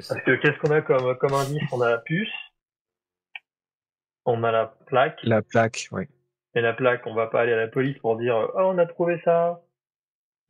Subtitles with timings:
[0.00, 0.14] Ouais, je sais.
[0.14, 1.62] Parce que qu'est-ce qu'on a comme, comme indice?
[1.72, 2.28] On a la puce,
[4.24, 6.04] on a la plaque, La plaque, oui.
[6.54, 8.86] et la plaque, on va pas aller à la police pour dire «Oh, on a
[8.86, 9.62] trouvé ça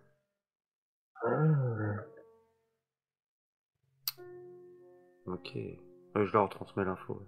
[1.25, 2.05] Ah.
[5.25, 5.49] Ok.
[6.15, 7.21] Je leur transmets l'info.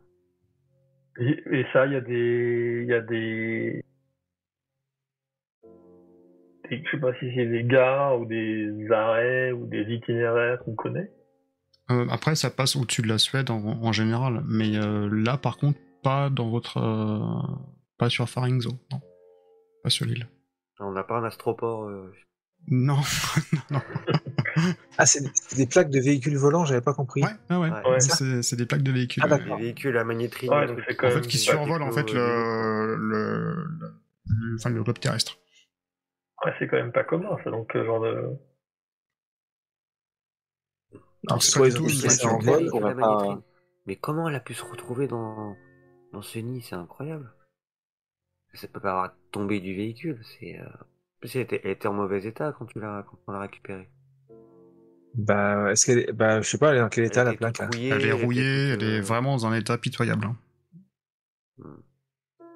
[1.19, 3.81] Et, et ça, il y a des, il y a des,
[6.69, 10.75] des- je sais pas si c'est des gares ou des arrêts ou des itinéraires qu'on
[10.75, 11.11] connaît?
[11.89, 15.57] Euh, après, ça passe au-dessus de la Suède en, en général, mais euh, là, par
[15.57, 17.55] contre, pas dans votre, euh,
[17.97, 19.01] pas sur Faringzo, non,
[19.83, 20.27] pas sur l'île.
[20.79, 21.85] On n'a pas un astroport.
[21.85, 22.13] euh,
[22.67, 22.97] Non,
[23.71, 23.79] non,
[24.97, 25.23] Ah, c'est
[25.55, 27.23] des plaques de véhicules volants, j'avais pas compris.
[27.23, 27.69] ouais, ouais, ouais.
[27.89, 27.99] Ouais.
[28.01, 29.23] C'est, des plaques de véhicules.
[29.25, 30.49] Ah, des véhicules à magnétrine.
[30.51, 33.67] Ouais, en fait, qui survolent en fait le, le, le,
[34.25, 35.37] le- enfin, le globe terrestre.
[36.45, 38.23] Ouais, c'est quand même pas commun, ça, donc, genre de,
[41.39, 43.41] C'est soit ils ont mis ça en vol, on va pas-.
[43.85, 45.55] Mais comment elle a pu se retrouver dans,
[46.13, 46.61] dans ce nid?
[46.61, 47.31] C'est incroyable.
[48.53, 50.19] Ça peut pas avoir tombé du véhicule.
[50.39, 50.59] C'est.
[50.59, 50.65] Euh...
[50.65, 53.39] en plus, Elle était, elle était en mauvais état quand tu l'as quand on l'a
[53.39, 53.87] récupérée.
[55.15, 56.11] Bah, est-ce qu'elle est...
[56.11, 58.69] bah, je sais pas, elle est dans quel état la plaque rouillée, Elle est rouillée,
[58.69, 60.25] elle est euh, vraiment dans un état pitoyable.
[60.25, 60.35] hein.
[61.57, 61.81] Hmm.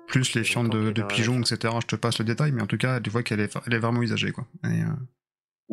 [0.08, 1.74] Plus les fientes de, pigeons, etc.
[1.82, 3.80] Je te passe le détail, mais en tout cas, tu vois qu'elle est, elle est
[3.80, 4.46] vraiment usagée, quoi.
[4.66, 4.82] Et,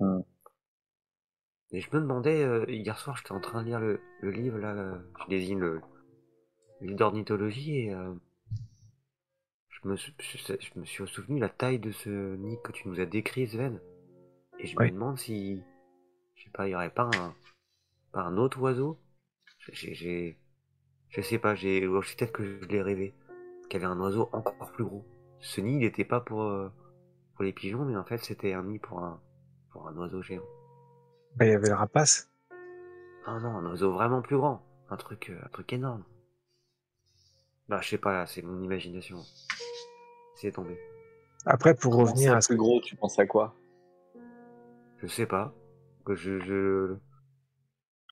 [0.00, 0.18] euh,
[1.72, 4.58] Et je me demandais, euh, hier soir, j'étais en train de lire le, le livre,
[4.58, 5.80] là, euh, qui désigne le,
[6.80, 8.14] le livre d'ornithologie, et euh,
[9.68, 12.88] je, me, suis- je, je me suis souvenu la taille de ce nid que tu
[12.88, 13.80] nous as décrit, Sven.
[14.60, 14.86] Et je Oui.
[14.86, 15.62] me demande si,
[16.36, 17.34] je sais pas, il y aurait pas un,
[18.12, 18.98] pas un autre oiseau?
[19.72, 20.38] J'ai,
[21.10, 23.14] je sais pas, j'ai, ou c'est peut-être que je l'ai rêvé,
[23.68, 25.04] qu'il y avait un oiseau encore plus gros.
[25.40, 26.70] Ce nid, il n'était pas pour, euh,
[27.34, 29.20] pour les pigeons, mais en fait, c'était un nid pour un,
[29.70, 30.42] pour un oiseau géant.
[31.38, 32.28] Bah, il y avait le rapace.
[33.28, 34.60] Non, non, un oiseau vraiment plus grand.
[34.90, 36.02] Un truc, euh, un truc énorme.
[37.68, 39.18] Bah, je sais pas, c'est mon imagination.
[40.34, 40.76] C'est tombé.
[41.46, 43.54] Après, pour Comment revenir à ce plus gros, tu penses à quoi?
[44.96, 45.54] Je sais pas.
[46.04, 46.96] Que je, je...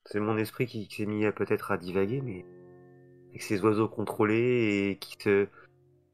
[0.05, 2.45] C'est mon esprit qui, qui s'est mis à peut-être à divaguer, mais
[3.31, 5.49] avec ces oiseaux contrôlés et qui se,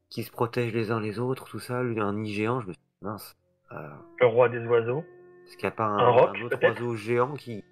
[0.08, 2.72] qui se protègent les uns les autres, tout ça, lui, un nid géant, je me
[2.72, 3.36] suis dit, mince.
[3.70, 3.88] Euh,
[4.20, 5.04] le roi des oiseaux?
[5.46, 7.62] Est-ce qu'il n'y a pas un, Un roc, un autre oiseau géant qui,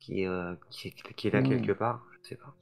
[0.00, 1.48] qui, euh, qui, est, qui est là Hmm.
[1.48, 2.54] quelque part Je sais pas.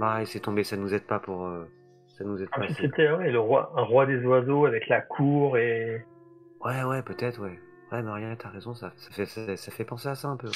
[0.00, 1.46] Ouais, c'est tombé, ça nous aide pas pour.
[1.46, 1.64] euh,
[2.18, 2.68] ça nous aide Ah, pas.
[2.74, 6.04] c'était ouais, le roi, un roi des oiseaux avec la cour et
[6.64, 7.58] Ouais, ouais, peut-être, ouais.
[7.92, 10.50] Ouais, Maria, t'as raison, ça, ça, fait, ça, ça fait penser à ça un peu.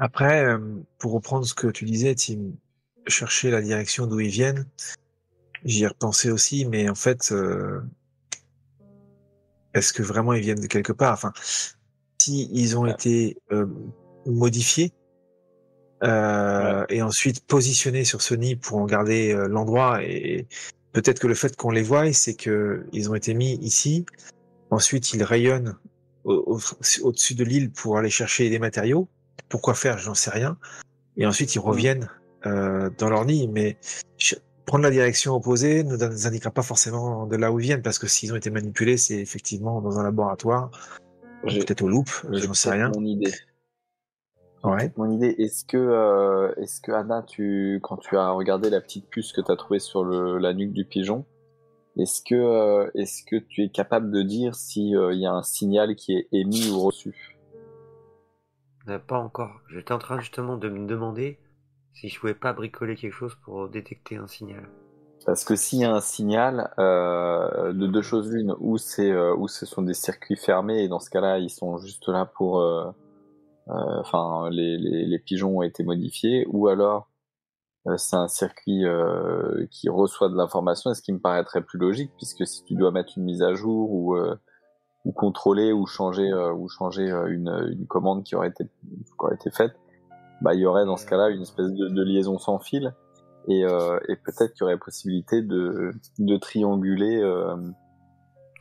[0.00, 0.58] Après, euh,
[0.98, 2.52] pour reprendre ce que tu disais, Tim,
[3.06, 4.66] chercher la direction d'où ils viennent,
[5.64, 7.80] j'y ai repensé aussi, mais en fait, euh,
[9.74, 11.12] est-ce que vraiment ils viennent de quelque part?
[11.14, 11.32] Enfin,
[12.18, 12.92] si ils ont Ouais.
[12.92, 13.66] été euh,
[14.26, 14.92] modifiés
[16.02, 20.46] euh, et ensuite positionnés sur ce nid pour en garder euh, l'endroit, et
[20.92, 24.04] peut-être que le fait qu'on les voie, c'est que ils ont été mis ici.
[24.70, 25.76] Ensuite, ils rayonnent
[26.24, 26.60] au- au-
[27.02, 29.08] au-dessus de l'île pour aller chercher des matériaux.
[29.48, 29.98] Pourquoi faire?
[29.98, 30.58] J'en sais rien.
[31.16, 32.10] Et ensuite, ils reviennent
[32.46, 33.48] euh, dans leur nid.
[33.48, 33.78] Mais
[34.18, 37.82] ch- prendre la direction opposée ne nous indiquera pas forcément de là où ils viennent,
[37.82, 40.70] parce que s'ils ont été manipulés, c'est effectivement dans un laboratoire,
[41.42, 42.90] peut-être au loop, j'en sais rien.
[42.94, 43.32] Mon idée.
[44.62, 44.90] Ouais.
[44.96, 45.34] Mon idée.
[45.38, 49.42] Est-ce que, euh, est-ce que Anna, tu, quand tu as regardé la petite puce que
[49.42, 51.26] tu as trouvée sur le, la nuque du pigeon,
[51.98, 55.32] est-ce que, euh, est-ce que tu es capable de dire si euh, il y a
[55.32, 57.38] un signal qui est émis ou reçu?
[59.06, 59.60] Pas encore.
[59.70, 61.38] J'étais en train justement de me demander
[61.94, 64.68] si je pouvais pas bricoler quelque chose pour détecter un signal.
[65.26, 69.34] Parce que s'il y a un signal, euh, de deux choses l'une, ou c'est, euh,
[69.34, 72.60] ou ce sont des circuits fermés et dans ce cas-là, ils sont juste là pour,
[72.60, 72.84] euh,
[73.68, 77.08] euh, enfin, les, les, les pigeons ont été modifiés, ou alors
[77.86, 78.84] euh, c'est un circuit
[79.70, 83.14] qui reçoit de l'information, ce qui me paraîtrait plus logique, puisque si tu dois mettre
[83.16, 84.16] une mise à jour ou
[85.04, 89.50] ou contrôler ou changer ou changer une, une commande qui aurait été qui aurait été
[89.50, 89.74] faite,
[90.44, 92.94] bah il y aurait dans ce cas-là une espèce de, de liaison sans fil
[93.48, 97.56] et, euh, et peut-être qu'il y aurait possibilité de de trianguler euh,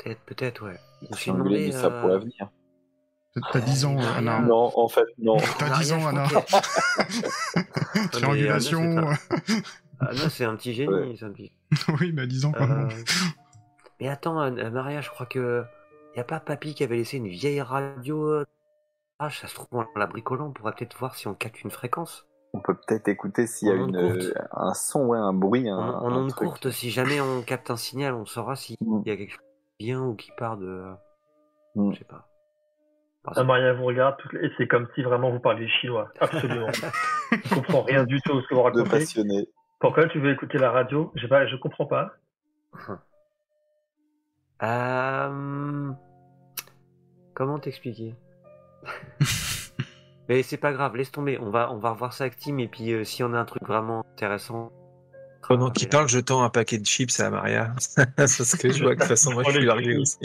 [0.03, 0.79] Peut-être, peut-être, ouais.
[1.01, 2.49] Suis trianguler ça pour euh, l'avenir.
[3.51, 4.39] T'as 10 ans, Ah, Anna.
[4.41, 5.37] Non, en fait non.
[5.57, 6.25] T'as Ah, 10 ans, Anna.
[8.11, 8.81] Triangulation.
[10.01, 10.91] Non, c'est un petit génie.
[10.93, 11.15] Ouais.
[11.17, 11.53] c'est un petit-
[12.01, 12.89] oui, mais 10 ans quand Euh, même.
[14.01, 15.63] Mais attends, Maria, je crois que.
[16.17, 18.43] Y a pas Papy qui avait laissé une vieille radio.
[19.21, 21.61] Euh, Ah, ça se trouve, en la bricolant, on pourrait peut-être voir si on capte
[21.63, 22.27] une fréquence.
[22.53, 24.37] On peut peut-être écouter s'il y a En onde une courte.
[24.51, 26.47] un son, ouais, un bruit, un, En, en un onde truc.
[26.47, 29.01] courte, si jamais on capte un signal, on saura s'il Mm.
[29.05, 29.41] y a quelque chose
[29.79, 30.91] qui vient ou qui part de.
[31.75, 31.91] Mm.
[31.93, 32.27] Je sais pas.
[33.23, 36.11] Parce- Ah, Maria vous regarde toutes les- et c'est comme si vraiment vous parliez chinois.
[36.19, 36.67] Absolument.
[37.31, 38.89] je comprends rien du tout à ce que vous De racontez.
[38.89, 39.49] passionné.
[39.79, 41.11] Pourquoi tu veux écouter la radio?
[41.15, 42.11] Je sais pas, je comprends pas.
[44.61, 45.91] Euh...
[47.33, 48.15] Comment t'expliquer?
[50.29, 51.37] Mais c'est pas grave, laisse tomber.
[51.39, 53.45] On va, on va revoir ça avec Tim et puis euh, si on a un
[53.45, 54.71] truc vraiment intéressant.
[55.47, 57.75] Pendant qu'il parle, je tends un paquet de chips à Maria.
[58.15, 60.17] Parce que je vois que de toute façon, moi, je suis largué aussi.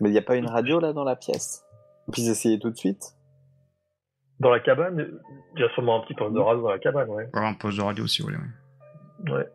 [0.00, 1.62] Mais il n'y a pas une radio là dans la pièce?
[2.08, 3.14] On puisse essayer tout de suite?
[4.38, 5.20] Dans la cabane,
[5.54, 7.28] il y a sûrement un petit poste de radio dans la cabane, ouais.
[7.34, 8.32] On va avoir un poste de radio aussi, oui.
[9.26, 9.32] oui.
[9.32, 9.46] ouais.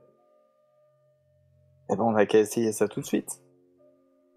[1.89, 3.41] Eh ben on a qu'à essayer ça tout de suite.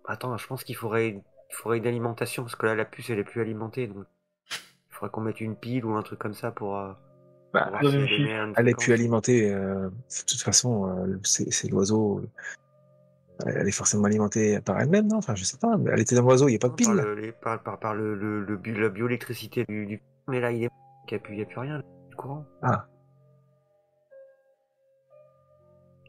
[0.06, 3.18] Attends, je pense qu'il faudrait, il faudrait une alimentation parce que là la puce elle
[3.18, 4.04] est plus alimentée donc
[4.50, 6.76] il faudrait qu'on mette une pile ou un truc comme ça pour.
[6.78, 6.92] euh,
[7.52, 7.90] Bah, pour
[8.56, 9.52] elle est plus alimentée.
[9.52, 12.22] euh, de toute façon, euh, c'est l'oiseau.
[13.46, 15.18] Elle est forcément alimentée par elle-même, non?
[15.18, 15.76] Enfin, je sais pas.
[15.76, 16.86] mais Elle était dans l'oiseau, il n'y a pas de pile.
[16.86, 20.02] Par, le, les- par, par, par le, le, le bio- la bioélectricité du, du.
[20.26, 20.70] Mais là il n'y a,
[21.20, 22.44] plus- il y a plus rien, là, du courant.
[22.62, 22.86] Ah.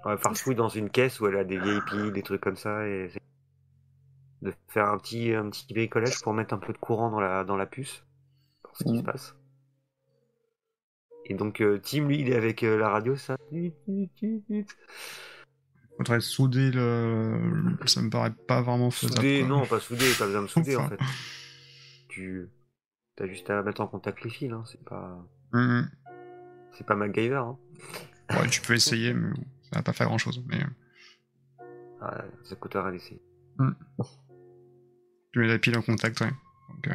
[0.06, 2.42] On va faire fouille dans une caisse où elle a des vieilles piles, des trucs
[2.42, 3.10] comme ça et
[4.42, 7.44] de faire un petit, un petit bricolage pour mettre un peu de courant dans la,
[7.44, 8.04] dans la puce.
[8.64, 9.36] Pour ce qui se passe.
[11.26, 13.36] Et donc, euh, Tim, lui, il est avec euh, la radio, ça.
[15.98, 17.78] Faudrait souder le.
[17.86, 19.18] Ça me paraît pas vraiment faisable.
[19.18, 20.98] Souder, non, pas souder, pas besoin de souder en fait.
[22.08, 22.50] Tu.
[23.16, 24.64] T'as juste à mettre en contact les fils, hein.
[24.66, 25.22] c'est pas.
[25.52, 25.90] Hum,
[26.72, 27.58] C'est pas MacGyver, hein.
[28.32, 30.42] Ouais, tu peux essayer, mais ça va pas faire grand chose.
[30.48, 31.64] Mais euh,
[32.02, 33.22] Ah, ça coûte rien d'essayer.
[35.32, 36.32] Tu mets la pile en contact, ouais.
[36.70, 36.94] Donc, euh,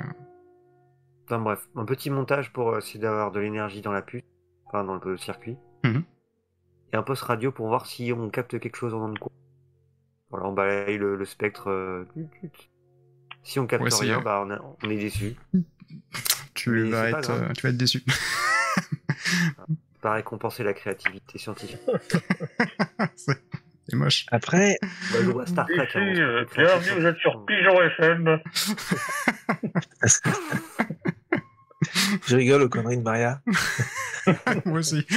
[1.27, 4.23] Enfin bref, un petit montage pour euh, essayer d'avoir de l'énergie dans la puce,
[4.67, 5.57] enfin dans le circuit.
[5.83, 6.05] Mhm.
[6.93, 9.35] Et un poste radio pour voir si on capte quelque chose en onde courte.
[10.31, 11.71] Voilà, on balaye le, le spectre.
[11.71, 12.05] euh.
[13.43, 15.35] Si on capte Ouais, rien, euh, bah on, a- on est déçu.
[16.55, 18.05] tu, Mais vas être, euh, tu vas être déçu.
[20.03, 21.81] Pas récompenser la créativité scientifique.
[23.89, 24.27] c'est moche.
[24.31, 25.87] Après, Bah, Star Trek.
[25.89, 27.45] Ici, euh, bienvenue, vous êtes sur.
[27.47, 28.41] Pigeon FM.
[32.27, 33.41] je rigole aux conneries de Maria.
[34.65, 35.05] Moi aussi.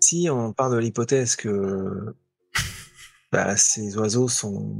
[0.00, 2.14] Si on part de l'hypothèse que
[3.32, 4.76] bah, ces oiseaux sont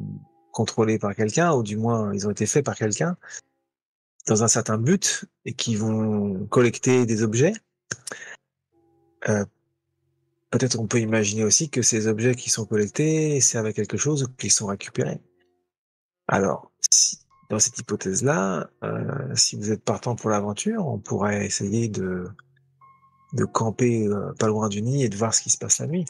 [0.52, 3.16] contrôlés par quelqu'un, ou du moins ils ont été faits par quelqu'un,
[4.28, 7.54] dans un certain but, et qui vont collecter des objets,
[9.28, 9.44] euh,
[10.54, 14.22] peut-être on peut imaginer aussi que ces objets qui sont collectés servent à quelque chose
[14.22, 15.20] ou qu'ils sont récupérés.
[16.28, 17.18] Alors, si,
[17.50, 22.28] dans cette hypothèse-là, euh, si vous êtes partant pour l'aventure, on pourrait essayer de
[23.32, 25.88] de camper euh, pas loin du nid et de voir ce qui se passe la
[25.88, 26.04] nuit.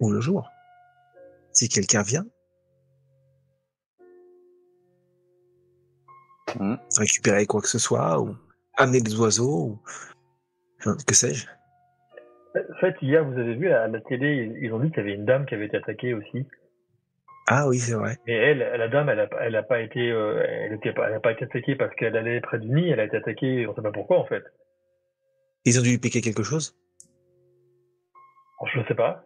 [0.00, 0.48] Ou le jour.
[1.52, 2.24] Si quelqu'un vient,
[6.58, 6.78] Mhm.
[6.96, 8.34] récupérer quoi que ce soit, ou
[8.78, 9.78] amener des oiseaux,
[10.86, 11.46] ou que sais-je.
[12.56, 15.14] En fait, hier, vous avez vu à la télé, ils ont dit qu'il y avait
[15.14, 16.46] une dame qui avait été attaquée aussi.
[17.48, 18.16] Ah oui, c'est vrai.
[18.26, 21.08] Mais elle, la dame, elle a, pas- elle a pas été, euh, elle était pas,
[21.08, 22.88] elle a pas été attaquée parce qu'elle allait près du nid.
[22.90, 24.44] Elle a été attaquée, on sait pas pourquoi en fait.
[25.64, 26.76] Ils ont dû lui piquer quelque chose?
[28.72, 29.24] Je ne sais pas.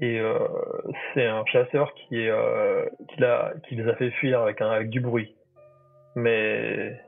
[0.00, 0.38] Et euh,
[1.14, 4.70] c'est un chasseur qui, est, euh, qui, l'a, qui les a fait fuir avec, un,
[4.70, 5.36] avec du bruit.
[6.16, 7.00] Mais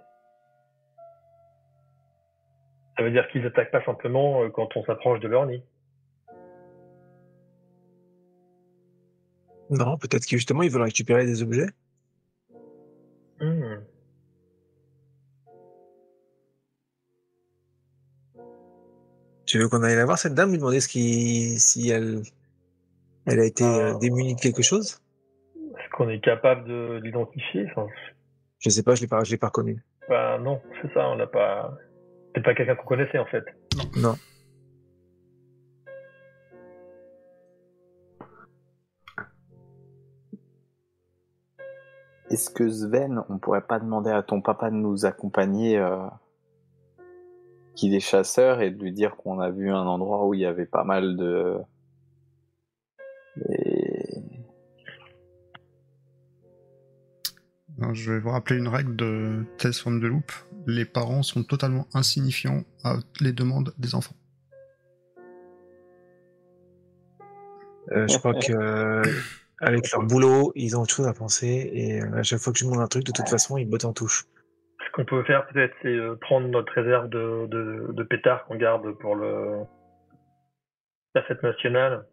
[2.96, 5.62] ça veut dire qu'ils attaquent pas simplement euh, quand on s'approche de leur nid.
[9.70, 11.68] Non, peut-être que justement ils veulent récupérer des objets.
[13.40, 13.76] Hmm.
[19.46, 22.22] Tu veux qu'on aille la voir cette dame, lui demander ce qui, si elle,
[23.26, 23.98] elle a été euh, Euh.
[23.98, 25.00] démunie de quelque chose?
[25.56, 27.86] Est-ce qu'on est capable de l'identifier enfin,
[28.60, 29.82] Je sais pas, je l'ai pas, je l'ai pas reconnu.
[30.08, 31.76] bah, Non, c'est ça, on n'a pas.
[32.34, 33.44] C'est pas quelqu'un qu'on connaissait en fait.
[33.96, 34.14] Non.
[42.32, 45.98] Est-ce que Sven, on pourrait pas demander à ton papa de nous accompagner, euh,
[47.74, 50.46] qu'il est chasseur, et de lui dire qu'on a vu un endroit où il y
[50.46, 51.58] avait pas mal de...
[57.94, 60.32] je vais vous rappeler une règle de telle forme de loupe.
[60.66, 64.14] Les parents sont totalement insignifiants à les demandes des enfants.
[67.90, 69.02] Euh, je crois que euh,
[69.58, 72.58] avec leur boulot, ils ont autre chose à penser et euh, à chaque fois que
[72.58, 74.24] je demande un truc, de toute façon, ils bottent en touche.
[74.84, 78.56] Ce qu'on peut faire peut-être, c'est euh, prendre notre réserve de, de, de pétards qu'on
[78.56, 79.64] garde pour le
[81.14, 82.06] la fête nationale.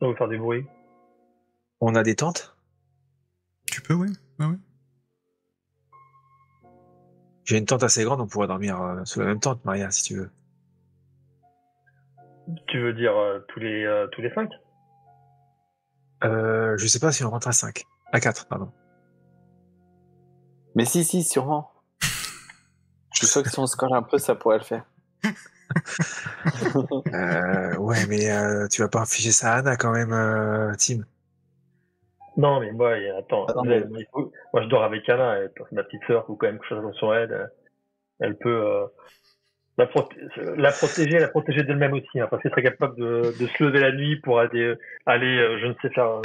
[0.00, 0.66] Ça va faire du bruit.
[1.80, 2.53] On a des tentes?
[3.84, 4.08] Peux, oui.
[4.40, 4.56] Ouais, ouais.
[7.44, 10.02] J'ai une tente assez grande, on pourrait dormir euh, sous la même tente, Maria, si
[10.02, 10.30] tu veux.
[12.68, 14.50] Tu veux dire euh, tous les euh, tous les cinq?
[16.24, 17.84] Euh, je sais pas si on rentre à 5.
[18.12, 18.72] À 4, pardon.
[20.74, 21.70] Mais si, si, sûrement.
[23.12, 24.84] Je suis sûr que si on se colle un peu, ça pourrait le faire.
[27.12, 31.00] Euh, ouais, mais euh, tu vas pas afficher ça à Anna quand même, euh, Tim.
[32.36, 35.42] Non, mais moi, attends, Ah non, elle- mais- il faut- moi je dors avec Anna,
[35.42, 37.32] et ma petite sœur, faut quand même que je fasse attention à elle.
[37.32, 37.46] euh,
[38.20, 38.86] Elle peut euh,
[39.76, 40.16] la, proté-
[40.56, 43.80] la protéger, la protéger d'elle-même aussi, hein, parce qu'elle serait capable de, de se lever
[43.80, 44.74] la nuit pour aller,
[45.04, 46.20] aller euh, je ne sais faire,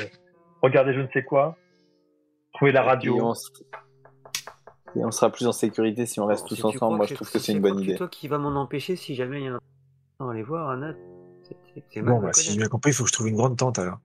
[0.62, 1.58] regarder je ne sais quoi,
[2.54, 3.26] trouver la Et radio.
[3.26, 3.34] on,
[4.96, 6.98] et on sera plus en sécurité si on reste tous ensemble.
[6.98, 7.92] Moi, je trouve que c'est une bonne que idée.
[7.94, 9.60] C'est toi qui va m'en empêcher si jamais il y a un.
[10.20, 10.94] Non, allez voir, Anna.
[11.44, 13.80] C'est- Bon, bah, si j'ai bien compris, il faut que je trouve une grande tente
[13.80, 14.00] alors.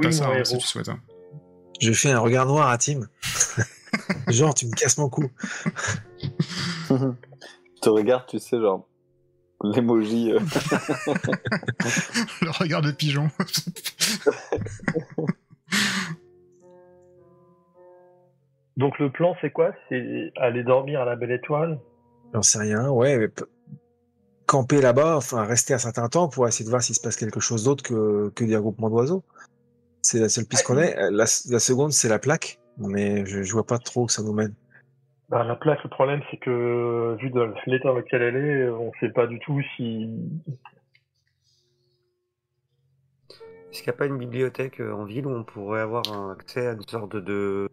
[0.00, 0.44] Oui, Pas ça, mon hein, héros.
[0.46, 0.88] si tu souhaites.
[0.88, 0.98] hein.
[1.80, 3.00] Je fais un regard noir à Tim.
[4.28, 5.30] Genre, tu me casses mon cou.
[6.90, 8.86] Je te regarde, tu sais, genre,
[9.64, 10.32] l'emoji.
[10.32, 10.38] euh,
[12.42, 13.30] Le regard de pigeon.
[18.76, 19.72] Donc le plan, c'est quoi?
[19.88, 21.78] C'est aller dormir à la Belle Étoile?
[22.32, 23.18] J'en sais rien, ouais.
[23.18, 23.28] mais
[24.46, 27.40] camper là-bas, enfin, rester un certain temps pour essayer de voir s'il se passe quelque
[27.40, 29.22] chose d'autre que, que des regroupements d'oiseaux.
[30.02, 30.96] C'est la seule piste qu'on ait.
[30.98, 34.22] Euh, La, la seconde, c'est la plaque, mais je, je vois pas trop où ça
[34.22, 34.54] nous mène.
[35.28, 38.90] Ben, la place, le problème, c'est que vu de l'état dans lequel elle est, on
[38.98, 40.08] sait pas du tout si
[43.70, 46.32] Est-ce qu'il n'y a pas une bibliothèque euh, en ville où on pourrait avoir un
[46.32, 47.68] accès à une sorte de,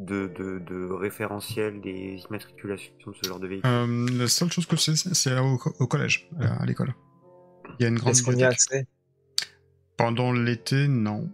[0.00, 4.66] de, de, de référentiel des immatriculations de ce genre de véhicule Euh, la seule chose
[4.66, 6.92] que je sais, c'est au, au collège, à l'école.
[7.78, 8.54] Il y a une grande Est-ce qu'on y a bibliothèque.
[8.80, 8.86] accès?
[9.96, 11.30] Pendant l'été, non.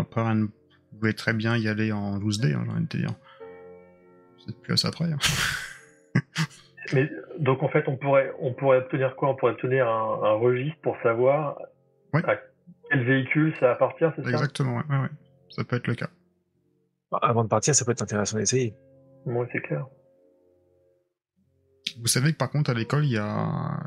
[0.00, 0.48] Après, vous
[0.98, 3.14] pouvez très bien y aller en loose day, hein, j'ai envie de te dire.
[4.48, 5.04] Êtes plus à ça près.
[5.04, 5.18] hein.
[6.94, 9.28] Mais donc en fait, on pourrait, on pourrait obtenir quoi?
[9.28, 11.58] On pourrait obtenir un, un registre pour savoir
[12.14, 12.36] à
[12.90, 14.30] quel véhicule ça appartient, c'est ça?
[14.30, 15.08] Exactement, ouais, ouais, ouais.
[15.50, 16.08] Ça peut être le cas.
[17.20, 18.74] Avant de partir, ça peut être intéressant d'essayer.
[19.26, 19.86] Moi, c'est clair.
[22.00, 23.80] Vous savez que par contre, à l'école, il y a...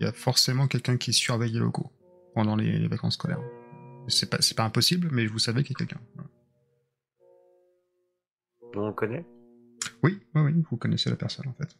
[0.00, 1.90] il y a forcément quelqu'un qui surveille les locaux
[2.34, 3.40] pendant les, les vacances scolaires.
[4.08, 6.00] C'est pas, pas impossible, mais vous savez qu'il y a quelqu'un.
[8.74, 9.24] On connaît?
[10.02, 11.76] Oui, oui, oui, vous connaissez la personne en fait.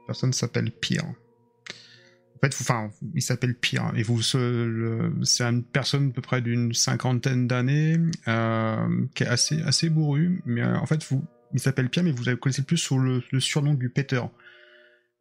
[0.00, 1.04] La personne s'appelle Pierre.
[1.06, 3.92] En fait, vous- enfin, il s'appelle Pierre.
[3.96, 7.98] Et vous, ce- le- c'est une personne à peu près d'une cinquantaine d'années,
[8.28, 10.42] euh, qui est assez, assez bourru.
[10.46, 11.22] Mais euh, en fait, vous,
[11.52, 14.22] il s'appelle Pierre, mais vous le connaissez plus sous le, le surnom du Peter.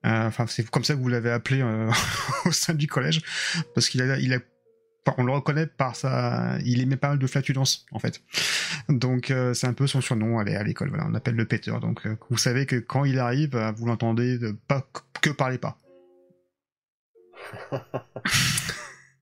[0.06, 1.62] Euh, Enfin, c'est comme ça que vous l'avez appelé
[2.46, 3.22] au sein du collège,
[3.76, 4.46] parce qu'il a, il a, enfin,
[5.18, 8.22] on le reconnaît par sa, il émet pas mal de flatulences en fait.
[8.90, 10.90] Donc euh, c'est un peu son surnom à l'é- à l'école.
[10.90, 11.74] Voilà, on l'appelle le Peter.
[11.82, 14.86] Donc euh, vous savez que quand il arrive, euh, vous l'entendez de pas
[15.22, 15.78] que par les pas.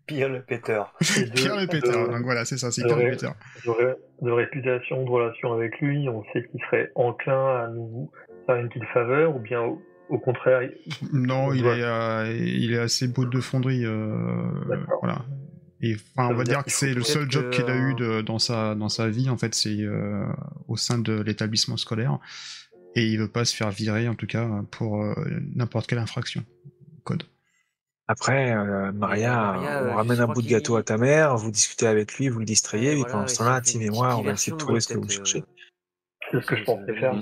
[0.08, 0.94] Pire le péteur.
[1.02, 1.90] De- Pierre le Peter.
[1.92, 3.30] de- Donc voilà, c'est ça, c'est Pierre le Peter.
[3.66, 8.10] de, ré- de réputation, de relation avec lui, on sait qu'il serait enclin à nous
[8.46, 10.78] faire une petite faveur, ou bien au, au contraire, il-
[11.12, 13.86] Non, il est, euh, il est assez beau de fonderie.
[15.02, 15.26] voilà.
[15.82, 18.22] Et enfin, on va dire dire que c'est le seul job qu'il a eu de-
[18.22, 19.30] dans sa dans sa vie.
[19.30, 20.26] En fait, c'est euh,
[20.68, 22.18] au sein de l'établissement scolaire.
[22.96, 25.14] Et il veut pas se faire virer, en tout cas, pour euh,
[25.56, 26.44] n'importe quelle infraction.
[27.04, 27.24] Code.
[28.08, 31.52] Après, euh, Maria, Maria, euh, on ramène un bout de gâteau à ta mère, vous
[31.52, 33.82] discutez avec lui, vous le distrayez, et voilà, pendant ce temps-là, ça fait Tim une
[33.84, 35.44] et petite moi, on va essayer de trouver ce que vous cherchez.
[36.32, 37.14] c'est ce que je pensais faire.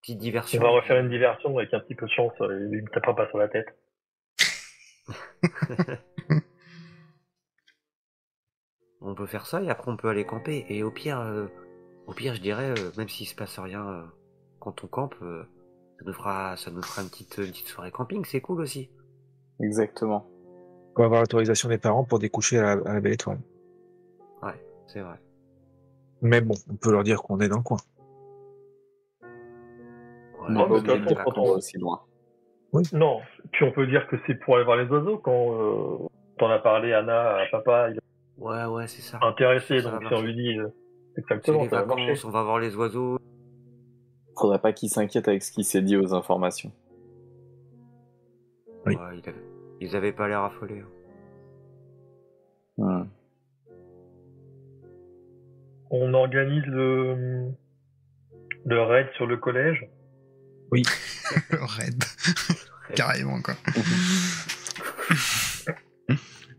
[0.00, 0.60] Petite diversion.
[0.60, 3.14] On va refaire une diversion avec un petit peu de chance, euh, il ne tapera
[3.14, 3.66] pas sur la tête.
[9.00, 10.64] On peut faire ça et après on peut aller camper.
[10.68, 11.46] Et au pire, euh,
[12.06, 14.02] Au pire, je dirais, euh, même s'il se passe rien euh,
[14.60, 15.42] quand on campe, euh,
[15.98, 18.90] ça nous fera, ça nous fera une petite, une petite soirée camping, c'est cool aussi.
[19.60, 20.26] Exactement.
[20.96, 23.38] On va avoir l'autorisation des parents pour découcher à la, à la belle étoile.
[24.42, 24.54] Ouais,
[24.86, 25.16] c'est vrai.
[26.22, 27.76] Mais bon, on peut leur dire qu'on est dans le coin.
[30.40, 31.40] Ouais, Non, mais on est façon, pas quand con.
[31.42, 32.00] on- aussi loin.
[32.92, 33.20] Non,
[33.52, 36.06] puis on peut dire que c'est pour aller voir les oiseaux quand euh,
[36.38, 37.88] t'en as parlé, Anna, à papa,
[38.38, 39.18] Ouais, ouais, c'est ça.
[39.22, 40.22] intéressé, Ça donc marcher.
[40.22, 40.68] lui dit euh,
[41.14, 43.18] C'est exactement, les vacances, on va voir les oiseaux.
[44.38, 46.70] Faudrait pas qu'il s'inquiète avec ce qui s'est dit aux informations.
[48.86, 48.94] Oui.
[48.94, 49.44] Ouais, ils, avaient,
[49.80, 50.80] ils avaient pas l'air affolés.
[50.80, 50.86] hein.
[52.78, 53.08] Hmm.
[55.90, 57.50] On organise le,
[58.66, 59.88] le raid sur le collège.
[61.50, 62.04] Red.
[62.94, 63.54] Carrément, quoi.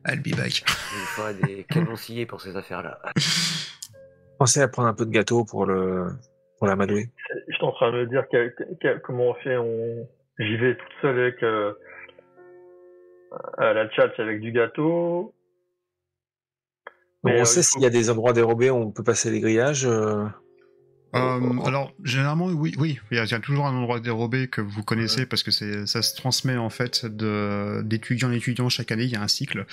[0.10, 0.64] I'll be back.
[0.66, 3.00] Il faudrait des canons sciés pour ces affaires-là.
[4.40, 6.08] Pensez à prendre un peu de gâteau pour le
[6.58, 7.10] pour l'amadouer.
[7.48, 8.26] Je suis en train de me dire
[9.04, 9.58] comment on fait.
[9.58, 10.08] On...
[10.40, 11.74] J'y vais toute seule avec euh,
[13.58, 15.34] à la chat avec du gâteau.
[17.24, 19.30] Mais, on euh, sait faut- s'il y a des endroits dérobés où on peut passer
[19.30, 19.86] les grillages.
[19.86, 20.26] euh,
[21.16, 21.66] Euh, Oh.
[21.66, 24.62] alors, généralement, oui, oui, il y, a, il y a toujours un endroit dérobé que
[24.62, 28.92] vous connaissez parce que c'est, ça se transmet en fait de, d'étudiant en étudiant chaque
[28.92, 29.66] année, il y a un cycle.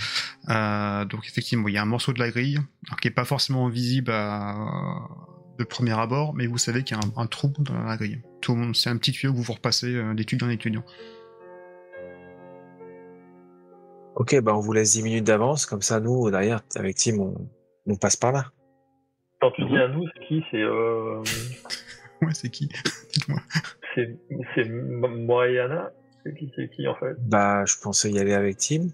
[0.48, 2.58] Euh, donc effectivement, il y a un morceau de la grille
[3.02, 4.56] qui est pas forcément visible à,
[5.58, 8.22] de premier abord, mais vous savez qu'il y a un, un trou dans la grille.
[8.40, 10.84] Tout le monde, c'est un petit tuyau que vous vous repassez euh, d'étudiant en étudiant.
[14.14, 17.34] Ok, bah on vous laisse 10 minutes d'avance, comme ça nous derrière avec Tim on,
[17.86, 18.50] on passe par là.
[19.40, 20.44] Quand tu dis à nous, c'est qui?
[20.50, 21.22] C'est euh,
[22.22, 22.68] Ouais, c'est qui?
[23.12, 23.38] Dites-moi.
[23.94, 25.90] c'est moi et Anna.
[26.24, 27.14] C'est qui C'est qui en fait?
[27.20, 28.88] Bah je pensais y aller avec Tim.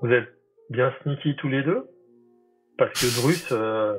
[0.00, 0.28] Vous êtes
[0.70, 1.88] bien sneaky tous les deux?
[2.78, 3.98] Parce que Drus, euh,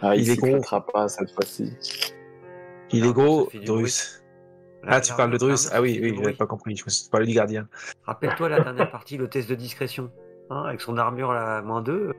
[0.00, 0.60] Ah, il, Il est gros.
[0.92, 1.72] pas cette fois-ci.
[2.90, 4.18] Il est gros, Drus.
[4.84, 6.76] Ah tu parles de Drus Ah oui, oui, j'avais pas compris.
[6.76, 7.68] Je me suis parlé du gardien.
[8.02, 10.10] Rappelle-toi la dernière partie, le test de discrétion.
[10.50, 12.12] Hein, avec son armure à moins 2,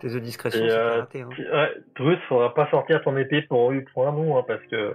[0.00, 1.20] test de discrétion, c'était euh, raté.
[1.22, 1.28] Hein.
[1.38, 4.94] ouais, Drus, faudra pas sortir ton épée pour, pour un nom, hein, parce que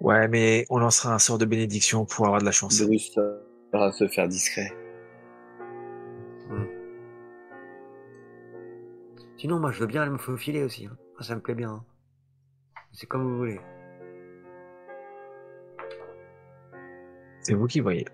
[0.00, 2.80] Ouais, mais on lancera un sort de bénédiction pour avoir de la chance.
[2.80, 3.18] Drus
[3.72, 4.70] va se faire discret.
[9.38, 10.86] Sinon, moi, je veux bien aller me faufiler aussi.
[10.86, 10.96] hein.
[11.18, 11.70] Ah, Ça me plaît bien.
[11.70, 11.84] hein.
[12.92, 13.60] C'est comme vous voulez.
[17.40, 18.06] C'est vous qui voyez.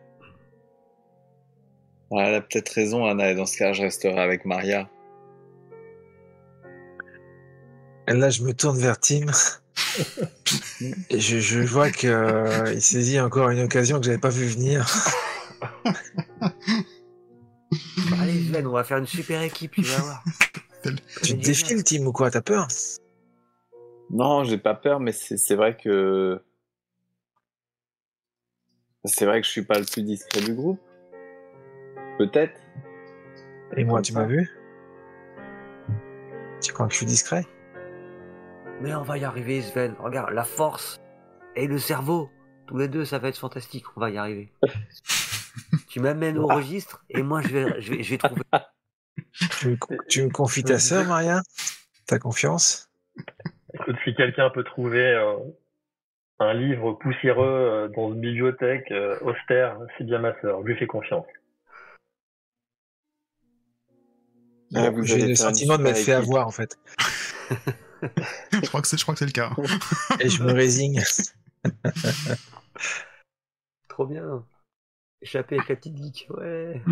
[2.12, 4.88] Ah, elle a peut-être raison, Anna, et dans ce cas, je resterai avec Maria.
[8.09, 9.27] Et là, je me tourne vers Tim.
[11.11, 14.46] Et je, je vois que euh, il saisit encore une occasion que j'avais pas vu
[14.46, 14.85] venir.
[18.20, 20.25] Allez, Sven, on va faire une super équipe, tu vas voir.
[21.23, 22.31] Tu te défiles, Tim, ou quoi?
[22.31, 22.66] T'as peur?
[24.11, 26.42] Non, j'ai pas peur, mais c'est c'est vrai que.
[29.05, 30.81] C'est vrai que je suis pas le plus discret du groupe.
[32.20, 32.61] Peut-être.
[33.78, 34.50] Et moi, tu m'as vu
[36.62, 37.46] Tu crois que je suis discret
[38.83, 39.94] Mais on va y arriver, Sven.
[39.98, 41.00] Regarde, la force
[41.56, 42.28] et le cerveau.
[42.66, 43.87] Tous les deux, ça va être fantastique.
[43.96, 44.52] On va y arriver.
[45.88, 48.42] tu m'amènes au registre et moi, je vais, je vais, je vais trouver.
[49.59, 49.76] tu me,
[50.11, 51.40] tu me confies ta sœur, Maria?
[52.06, 52.90] T'as confiance?
[53.72, 55.37] Écoute, si quelqu'un peut trouver euh,
[56.38, 60.61] un livre poussiéreux euh, dans une bibliothèque euh, austère, c'est bien ma sœur.
[60.61, 61.24] Je lui fais confiance.
[64.74, 66.78] Ah, J'ai le sentiment de m'être fait avoir, en fait.
[68.52, 69.50] je crois que c'est, je crois que c'est le cas.
[70.20, 71.02] Et je me résigne.
[73.88, 74.44] Trop bien.
[75.22, 76.80] Échapper avec la petite geek, ouais.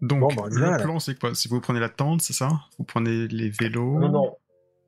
[0.00, 0.78] Donc, Bon, bah, le là.
[0.78, 1.34] plan, c'est quoi?
[1.34, 2.48] Si vous prenez la tente, c'est ça?
[2.78, 3.98] Vous prenez les vélos?
[4.00, 4.36] Non, non.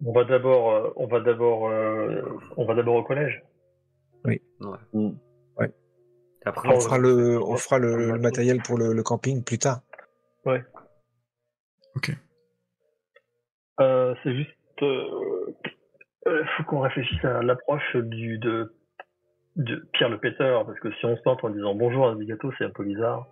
[0.04, 2.20] On va d'abord, euh, on va d'abord, euh,
[2.56, 3.42] on va d'abord au collège.
[4.24, 4.42] ouais.
[4.92, 5.10] Mm.
[6.46, 9.80] Après, On fera le, on fera le, le matériel pour le, le camping plus tard.
[11.96, 12.10] Ok.
[13.80, 14.50] Euh, c'est juste,
[14.82, 15.54] euh,
[16.26, 18.74] euh, faut qu'on réfléchisse à l'approche du de,
[19.56, 22.50] de Pierre le péteur, parce que si on se tente en disant bonjour à Navigato,
[22.58, 23.26] c'est un peu bizarre.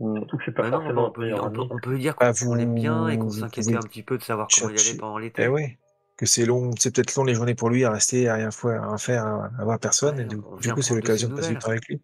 [0.00, 0.16] Mm.
[0.18, 1.68] Surtout que c'est pas Bah non, forcément on, peut, on, peut, ami.
[1.70, 3.82] on peut lui dire Bah, qu'on qu'on l'aime bien et qu'on vous- s'inquiétait vous- un
[3.82, 5.42] petit peu de savoir comment il allait pendant l'été.
[5.44, 5.78] Eh ouais.
[6.16, 8.82] Que c'est long, c'est peut-être long les journées pour lui à rester, à rien faire,
[8.84, 10.16] à rien faire, à, à voir personne.
[10.16, 12.00] Ouais, et du, coup, c'est de l'occasion ses de passer du temps avec lui.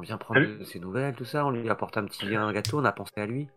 [0.00, 0.64] On vient prendre Salut.
[0.64, 1.44] ses nouvelles, tout ça.
[1.44, 3.48] On lui apporte un petit un gâteau, on a pensé à lui.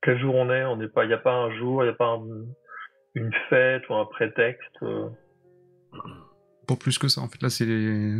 [0.00, 1.92] Quel jour on est On n'est pas, il n'y a pas un jour, il n'y
[1.92, 2.46] a pas un-
[3.14, 4.82] une fête ou un prétexte.
[4.82, 5.10] euh.
[6.66, 7.42] Pas plus que ça, en fait.
[7.42, 7.66] Là, c'est,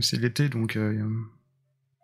[0.02, 0.76] c'est l'été, donc...
[0.76, 1.02] euh,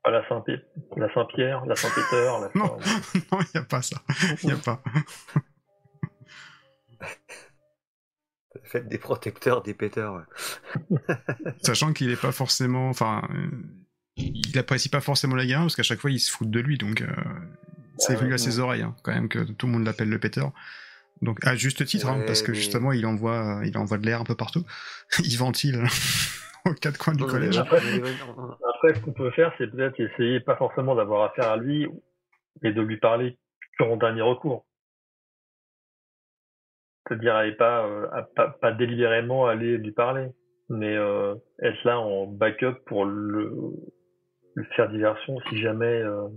[0.05, 0.63] Ah, la Saint-Pierre,
[0.97, 2.79] la Saint-Pierre, la Saint-Péter, la Non.
[3.15, 3.21] Il
[3.55, 3.99] n'y a pas ça.
[4.43, 4.81] Il n'y a pas.
[8.65, 10.25] Faites des protecteurs, des péteurs.
[11.63, 12.89] Sachant qu'il est pas forcément.
[12.89, 13.23] Enfin.
[14.19, 16.77] Il apprécie pas forcément la guerre parce qu'à chaque fois il se fout de lui
[16.79, 17.03] donc.
[17.03, 17.07] euh,
[17.99, 20.19] c'est Ah venu à ses oreilles hein, quand même que tout le monde l'appelle le
[20.19, 20.53] péteur.
[21.23, 24.21] Donc à juste titre hein, parce que mais- justement il envoie il envoie de l'air
[24.21, 24.65] un peu partout.
[25.25, 25.85] il ventile
[26.65, 27.57] aux quatre coins du collège.
[27.59, 31.87] non, Après, ce qu'on peut faire, c'est peut-être essayer, pas forcément d'avoir affaire à lui,
[32.63, 33.39] mais de lui parler
[33.81, 34.65] en dernier recours.
[37.09, 40.27] C'est-à-dire, aller pas, euh, à pas, pas délibérément aller lui parler,
[40.69, 43.51] mais euh, être là en backup pour le
[44.65, 46.29] faire diversion si jamais, euh,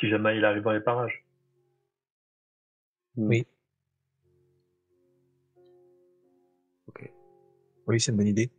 [0.00, 1.24] si jamais il arrive dans les parages.
[3.16, 3.46] Oui.
[6.88, 7.10] Ok.
[7.86, 8.50] Oui, c'est une bonne idée.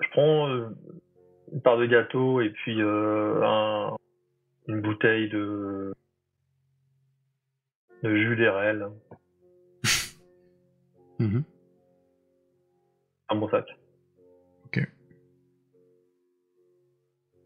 [0.00, 0.68] Je prends euh,
[1.52, 3.96] une part de gâteau et puis euh, un,
[4.68, 5.94] une bouteille de,
[8.02, 8.88] de jus d'érel,
[11.18, 11.42] Mhm.
[13.30, 13.66] un bon sac.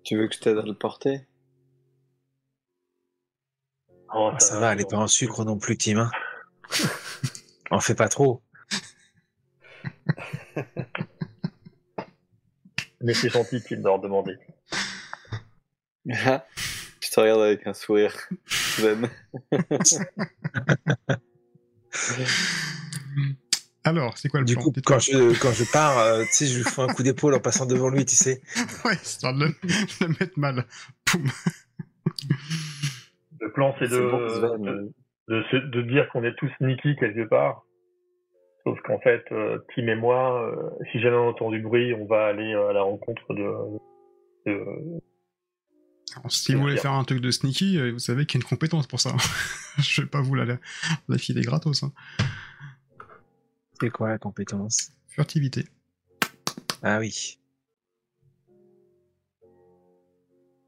[0.05, 1.27] Tu veux que je t'aide à le porter?
[4.15, 5.99] Oh, Ah, ça va, elle est pas en sucre non plus, Tim.
[5.99, 6.11] Hein.
[7.71, 8.43] En fais pas trop.
[13.01, 14.37] Mais c'est gentil Tim, de leur demander.
[16.05, 18.15] Je te regarde avec un sourire
[18.79, 19.09] zen.
[23.85, 26.47] Alors c'est quoi le Du plan coup, quand je, quand je pars, euh, tu sais,
[26.47, 28.41] je lui fais un coup d'épaule en passant devant lui, tu sais.
[28.85, 30.65] Ouais, histoire de le, de le mettre mal.
[31.05, 31.25] Poum.
[33.41, 34.93] Le plan, c'est de, bon,
[35.29, 37.63] de, de, dire qu'on est tous sneaky quelque part.
[38.65, 42.07] Sauf qu'en fait, euh, Tim et moi, euh, si jamais on entend du bruit, on
[42.07, 43.43] va aller euh, à la rencontre de,
[44.47, 45.01] de-
[46.17, 48.49] Alors, si vous voulez faire un truc de sneaky, vous savez qu'il y a une
[48.49, 49.11] compétence pour ça.
[49.79, 50.47] je vais pas vous la
[51.19, 51.83] filer gratos.
[51.83, 51.93] Hein.
[53.83, 55.65] C'est quoi la compétence Furtivité.
[56.85, 57.37] Ah oui.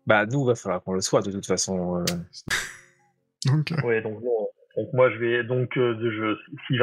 [0.05, 2.01] Bah, nous, va falloir qu'on le soit, de toute façon.
[2.01, 2.05] euh.
[3.47, 4.21] Donc, euh, Ouais, donc,
[4.93, 6.39] moi je vais donc euh, de jeu.
[6.67, 6.75] Si,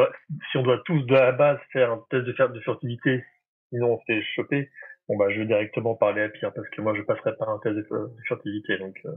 [0.52, 3.26] si on doit tous de la base faire un test de, faire de furtivité,
[3.70, 4.72] sinon on se fait choper.
[5.10, 7.60] Bon bah je vais directement parler à Pierre parce que moi je passerai par un
[7.60, 8.96] test de, de furtivité donc.
[9.04, 9.12] euh,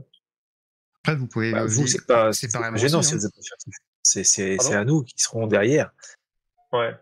[1.05, 1.53] après, vous pouvez.
[1.53, 3.17] Bah, vous, c'est pas, c'est pas gênant si hein.
[3.17, 3.75] vous êtes pas furtif.
[4.03, 5.93] C'est à nous qui serons derrière.
[6.77, 6.95] Ouais.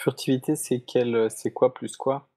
[0.00, 2.28] Furtivité, c'est quel, c'est quoi plus quoi?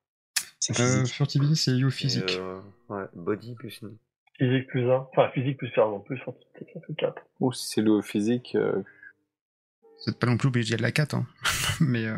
[0.60, 2.36] C'est Euh, furtivité, c'est au physique.
[2.38, 2.60] Euh,
[2.90, 3.82] ouais, body plus.
[4.38, 5.08] Physique plus 1.
[5.12, 7.22] Enfin physique plus pardon plus furtivité ça fait 4.
[7.40, 8.82] Ou si c'est au physique euh,
[9.82, 11.28] Vous n'êtes pas non plus obligé de la 4, hein.
[11.80, 12.18] mais euh,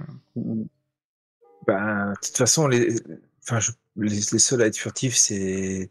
[1.67, 2.95] Bah, de toute façon, les,
[3.43, 5.89] enfin, je- les, les seuls à être furtifs, c'est,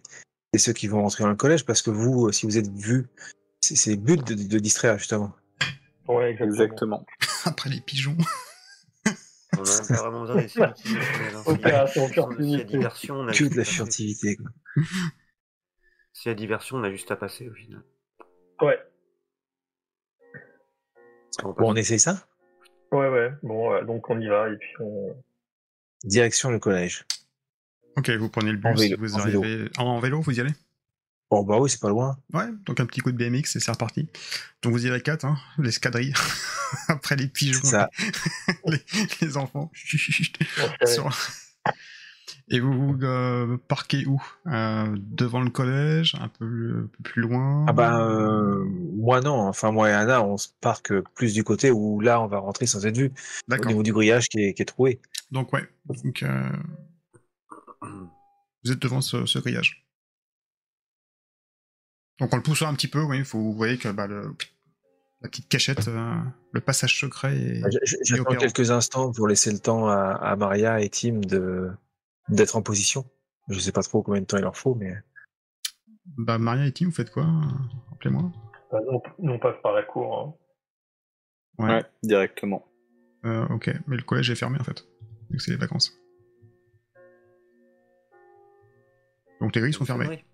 [0.53, 2.71] c'est ceux qui vont rentrer dans le collège parce que vous, euh, si vous êtes
[2.71, 3.07] vus,
[3.61, 5.33] c'est, c'est le but de, de distraire, justement.
[6.09, 6.53] Ouais exactement.
[6.65, 7.07] exactement.
[7.45, 8.17] après les pigeons.
[9.57, 10.73] On a pas vraiment besoin.
[11.47, 12.77] Opération furtivité.
[12.85, 14.51] a Que de la furtivité, quoi.
[16.13, 17.83] S'il y a diversion, on a juste à passer au final.
[18.61, 18.79] Ouais.
[21.43, 22.27] On Bon, on essaye ça?
[22.93, 23.33] Ouais ouais.
[23.43, 25.17] Bon ouais, donc on y va et puis on.
[26.05, 27.05] Direction le collège.
[27.97, 29.43] Ok, vous prenez le En bus, vélo, vous en vélo.
[29.43, 29.71] arrivez.
[29.79, 30.53] En, en vélo, vous y allez?
[31.35, 32.17] Bon, bah oui, c'est pas loin.
[32.33, 34.09] Ouais, donc un petit coup de BMX et c'est reparti.
[34.63, 36.13] Donc vous y allez à 4, hein, l'escadrille.
[36.89, 37.91] Après les pigeons, ça.
[38.67, 38.79] les,
[39.21, 39.71] les enfants.
[40.87, 41.11] Sur-
[42.51, 44.23] Et vous vous euh, parquez où?
[44.47, 47.65] Euh, Devant le collège, un peu, un peu plus loin?
[47.69, 48.65] Ah bah, euh,
[48.97, 49.41] moi non.
[49.49, 52.67] Enfin, moi et Anna, on se parque plus du côté où là, on va rentrer
[52.67, 53.13] sans être vu.
[53.51, 55.01] Au niveau du grillage qui est, qui est troué.
[55.33, 55.67] Donc ouais,
[56.05, 56.49] donc, euh,
[58.65, 59.84] vous êtes devant ce, ce grillage.
[62.21, 64.35] Donc en le poussant un petit peu, oui, faut, vous voyez que bah, le,
[65.21, 66.15] la petite cachette, euh,
[66.53, 67.61] le passage secret est...
[67.61, 67.69] Bah,
[68.03, 71.71] J'attends quelques instants pour laisser le temps à, à Maria et Tim de
[72.29, 73.05] d'être en position.
[73.49, 74.95] Je sais pas trop combien de temps il leur faut, mais
[76.17, 77.27] Bah Maria et Tim, vous faites quoi?
[77.91, 78.33] Rappelez-moi.
[78.71, 80.19] bah, nous, nous, on passe par la cour.
[81.59, 81.65] Hein.
[81.65, 81.75] Ouais.
[81.75, 82.65] Ouais, directement.
[83.25, 84.87] Euh, ok, mais le collège est fermé en fait,
[85.31, 85.99] vu que c'est les vacances.
[89.41, 90.25] Donc les grilles sont fermées.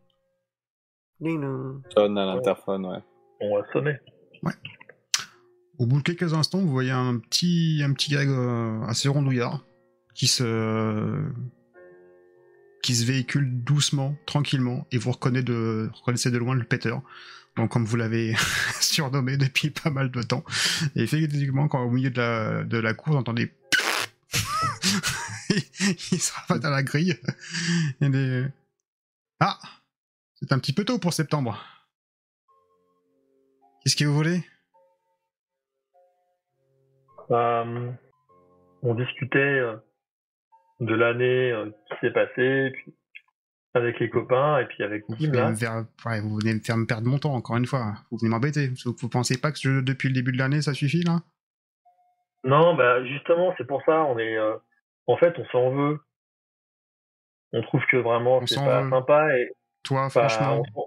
[1.20, 1.82] Dong.
[1.94, 2.98] Sonne à l'interphone, ouais.
[3.40, 3.96] On va sonner.
[5.78, 9.64] Au bout de quelques instants, vous voyez un petit, un petit gag euh, assez rondouillard
[10.14, 11.22] qui se,
[12.82, 17.00] qui se véhicule doucement, tranquillement, et vous reconnaissez de, reconnaissez de loin le péteur.
[17.56, 18.34] Donc, comme vous l'avez
[18.80, 20.44] surnommé depuis pas mal de temps.
[20.96, 23.50] Et effectivement, quand au milieu de la, de la cour, vous entendez
[26.12, 27.16] il se rabat à la grille.
[28.02, 28.44] Et des-
[29.40, 29.58] Ah
[30.42, 31.58] C'est un petit peu tôt pour septembre.
[33.82, 34.42] Qu'est-ce que vous voulez?
[37.30, 37.90] Euh,
[38.82, 39.76] on discutait euh,
[40.80, 42.94] de l'année euh, qui s'est passée, puis
[43.74, 45.50] avec les copains et puis avec vous Tim venez, là.
[45.50, 47.94] me faire, ouais, vous venez me faire me perdre mon temps, encore une fois.
[48.10, 48.68] Vous venez m'embêter.
[48.84, 51.20] Vous, vous pensez pas que je- depuis le début de l'année, ça suffit, là?
[52.42, 54.02] Non, bah justement, c'est pour ça.
[54.04, 54.56] On est, euh,
[55.06, 56.00] en fait, on s'en veut.
[57.52, 58.90] On trouve que vraiment c'est pas veut.
[58.90, 59.50] sympa et
[59.90, 60.84] Toi, bah, franchement, on-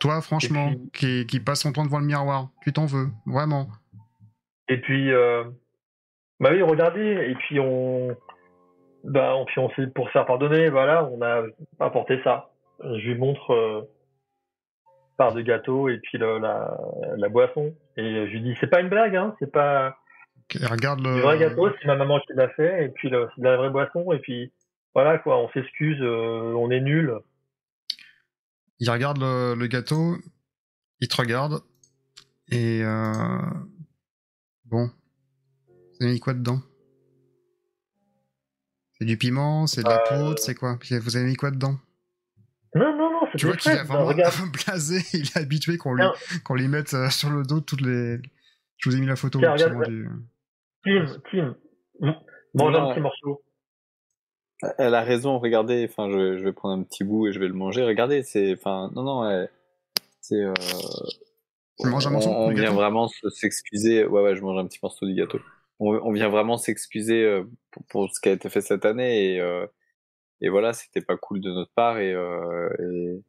[0.00, 3.68] toi, franchement, puis- qui, qui passe son temps devant le miroir, tu t'en veux, vraiment.
[4.68, 5.44] Et puis, euh,
[6.40, 8.16] bah oui, regardez, et puis on,
[9.04, 11.42] bah, on, puis on s'est, pour se faire pardonner, voilà, on a
[11.80, 12.50] apporté ça.
[12.82, 13.82] Je lui montre euh,
[15.16, 16.76] part de gâteau et puis le- la,
[17.16, 17.72] la boisson.
[17.96, 19.96] Et je lui dis, c'est pas une blague, hein, c'est pas
[20.70, 21.20] regarde le.
[21.20, 24.12] vrai gâteau, c'est ma maman qui l'a fait, et puis c'est de la vraie boisson,
[24.12, 24.52] et puis
[24.94, 27.14] voilà quoi, on s'excuse, euh, on est nul.
[28.80, 30.16] Il regarde le, le gâteau,
[31.00, 31.62] il te regarde,
[32.48, 33.38] et euh...
[34.64, 34.90] bon,
[35.68, 36.60] vous avez mis quoi dedans?
[38.98, 40.78] C'est du piment, c'est de la Euh, poudre, c'est quoi?
[41.02, 41.78] Vous avez mis quoi dedans?
[42.74, 44.34] Non, non, non, c'est Tu vois qu'il est vraiment regarde.
[44.66, 46.04] blasé, il est habitué qu'on lui,
[46.44, 48.18] qu'on lui mette euh, sur le dos toutes les.
[48.78, 49.38] Je vous ai mis la photo.
[49.38, 50.08] Tiens, regarde, justement, du-
[50.84, 51.56] Tim, Tim,
[52.54, 53.43] mange un petit morceau.
[54.78, 57.48] Elle a raison, regardez, enfin, je, je vais prendre un petit bout et je vais
[57.48, 57.84] le manger.
[57.84, 59.46] Regardez, c'est, enfin, non, non,
[60.20, 60.40] c'est.
[60.42, 60.54] Euh,
[61.80, 64.06] Tu manges un on, morceau on du vient gâteau vraiment se- s'excuser.
[64.06, 65.40] Ouais, ouais, je mange un petit morceau du gâteau.
[65.80, 69.34] On, on vient vraiment s'excuser euh, pour, pour ce qui a été fait cette année
[69.34, 69.66] et, euh,
[70.40, 73.22] et voilà, c'était pas cool de notre part et, euh, et,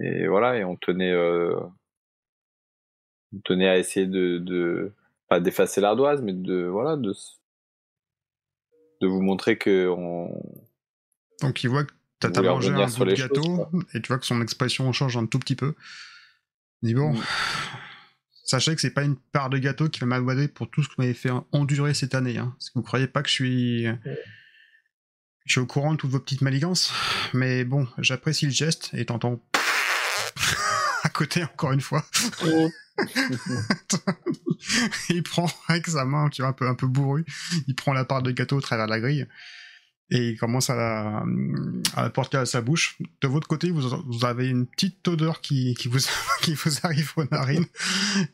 [0.00, 1.58] et voilà, et on tenait, euh,
[3.34, 4.92] on tenait à essayer de, de
[5.28, 7.12] pas d'effacer l'ardoise, mais de voilà, de
[9.04, 10.30] de vous montrer que on,
[11.42, 14.26] Donc il voit que t'as mangé un bout de choses, gâteau, et tu vois que
[14.26, 15.74] son expression change un tout petit peu.
[16.82, 17.22] Il dit bon, Mm.
[18.44, 20.94] sachez que c'est pas une part de gâteau qui va m'aborder pour tout ce que
[20.96, 22.38] vous m'avez fait endurer cette année.
[22.38, 22.54] Hein.
[22.58, 23.86] Parce que vous croyez pas que je suis...
[25.46, 26.90] Je suis au courant de toutes vos petites manigances,
[27.34, 29.42] mais bon, j'apprécie le geste, et t'entends...
[31.04, 32.04] à côté, encore une fois.
[35.10, 37.24] il prend avec sa main, tu vois, un peu, un peu bourru,
[37.68, 39.26] il prend la part de gâteau au travers de la grille
[40.10, 41.24] et il commence à la,
[41.94, 42.98] à la porter à sa bouche.
[43.20, 45.98] De votre côté, vous, vous avez une petite odeur qui, qui, vous,
[46.42, 47.66] qui vous arrive aux narines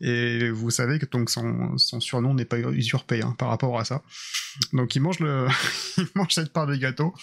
[0.00, 3.84] et vous savez que donc son, son surnom n'est pas usurpé hein, par rapport à
[3.84, 4.02] ça.
[4.72, 5.46] Donc il mange, le,
[5.96, 7.14] il mange cette part de gâteau.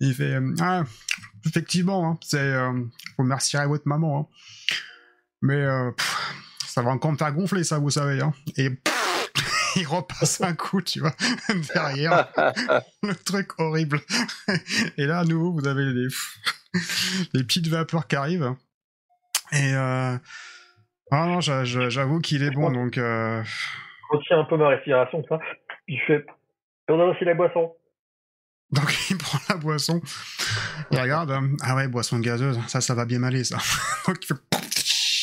[0.00, 0.84] Il fait euh, Ah,
[1.46, 2.88] effectivement, hein, c'est, euh, vous
[3.24, 4.20] remercierez votre maman.
[4.20, 4.26] hein.
[5.42, 6.16] Mais euh, pff,
[6.66, 8.20] ça va encore me faire gonfler, ça, vous savez.
[8.20, 8.32] Hein.
[8.56, 9.30] Et pff,
[9.76, 11.14] il repasse un coup, tu vois,
[11.74, 12.28] derrière.
[13.02, 14.00] le truc horrible.
[14.96, 16.08] Et là, à nouveau, vous avez des,
[17.34, 18.54] des petites vapeurs qui arrivent.
[19.52, 20.16] Et euh...
[21.10, 23.42] ah non, j'a- j'a- j'avoue qu'il est bon, donc euh...
[23.42, 25.38] Je retiens un peu ma respiration, ça.
[26.06, 27.74] Fais, et on a aussi la boisson.
[28.72, 30.00] donc il prend la boisson.
[30.90, 33.58] Il regarde, euh, ah ouais, boisson gazeuse, ça, ça va bien m'aller, ça.
[34.06, 34.34] donc il fait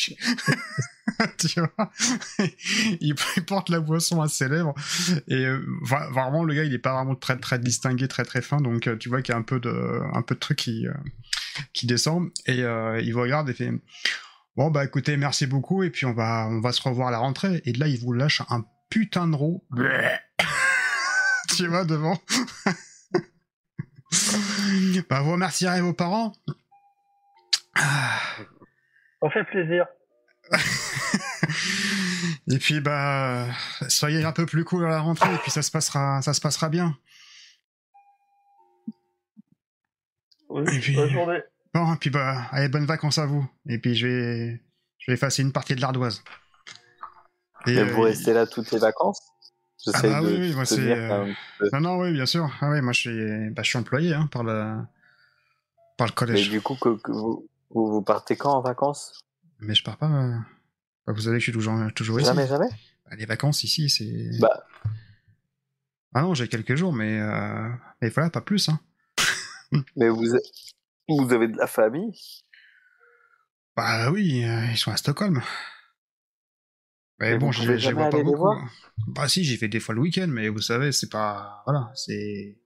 [1.38, 1.90] tu vois?
[3.00, 4.74] Il, il porte la boisson à ses lèvres.
[5.28, 8.40] Et euh, va- vraiment le gars il est pas vraiment très très distingué très très
[8.42, 8.58] fin.
[8.58, 10.86] Donc euh, tu vois qu'il y a un peu de un peu de truc qui
[11.72, 12.28] qui descend.
[12.46, 13.72] Et il vous regarde et fait
[14.56, 15.82] bon bah écoutez merci beaucoup.
[15.82, 18.12] Et puis on va on va se revoir à la rentrée et là il vous
[18.12, 19.64] lâche un putain de roux
[21.56, 22.20] tu vois devant
[25.08, 26.32] bah vous remercierez vos parents
[27.74, 28.18] Ah.
[29.22, 29.86] Ça fait plaisir.
[32.50, 33.46] et puis bah
[33.88, 36.40] soyez un peu plus cool à la rentrée et puis ça se passera ça se
[36.40, 36.96] passera bien.
[40.48, 41.40] Oui, Et puis- Bonne journée.
[41.74, 44.62] Bon et puis bah allez bonnes vacances à vous et puis je vais
[44.98, 46.22] je vais effacer une partie de l'ardoise.
[47.66, 49.20] Et, Et euh, vous restez là toutes les vacances?
[49.86, 51.32] J'essaie bah de oui, oui, moi, c'est, euh.
[51.72, 54.28] Non non oui bien sûr ah oui moi je suis bah, je suis employé hein,
[54.32, 54.76] par le
[55.96, 59.20] par le Mais collège du coup, que, que vous, vous, partez quand en vacances?
[59.60, 60.08] Mais je pars pas.
[60.08, 60.36] euh,
[61.06, 62.28] bah, vous savez que je suis toujours toujours ici.
[62.28, 62.68] Jamais, jamais?
[63.08, 64.40] Bah, les vacances ici c'est.
[64.40, 64.66] Bah,
[66.14, 67.68] Ah non j'ai quelques jours mais euh...
[68.02, 68.80] mais voilà pas plus hein.
[69.96, 70.24] mais vous,
[71.08, 72.18] vous avez de la famille?
[73.76, 75.42] Bah oui, euh, ils sont à Stockholm.
[77.18, 78.38] Mais bon, je les vois pas beaucoup.
[78.38, 78.58] voir?
[78.58, 78.68] hein.
[79.08, 81.62] Bah si, j'y vais des fois le week-end, mais vous savez, c'est pas...
[81.66, 82.58] Voilà, c'est...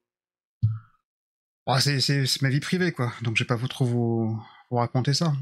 [1.66, 3.12] Bah, c'est, ma vie privée, quoi.
[3.22, 5.32] Donc je vais pas vous trop vous, vous raconter ça.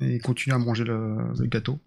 [0.00, 1.78] Et continuer à manger le, le gâteau.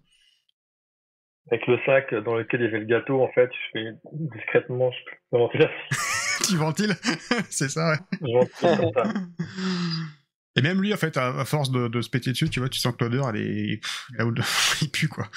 [1.50, 4.90] Avec le sac dans lequel il y avait le gâteau, en fait, je fais discrètement,
[4.92, 5.76] je ventilation.
[6.48, 6.96] tu ventiles?
[7.50, 7.98] C'est ça, ouais.
[8.20, 9.12] Je ventile comme ça.
[10.56, 12.68] Et même lui, en fait, à, à force de, de se péter dessus, tu vois,
[12.68, 13.80] tu sens que l'odeur, elle est.
[14.16, 14.34] là où
[14.82, 15.28] il pue, quoi.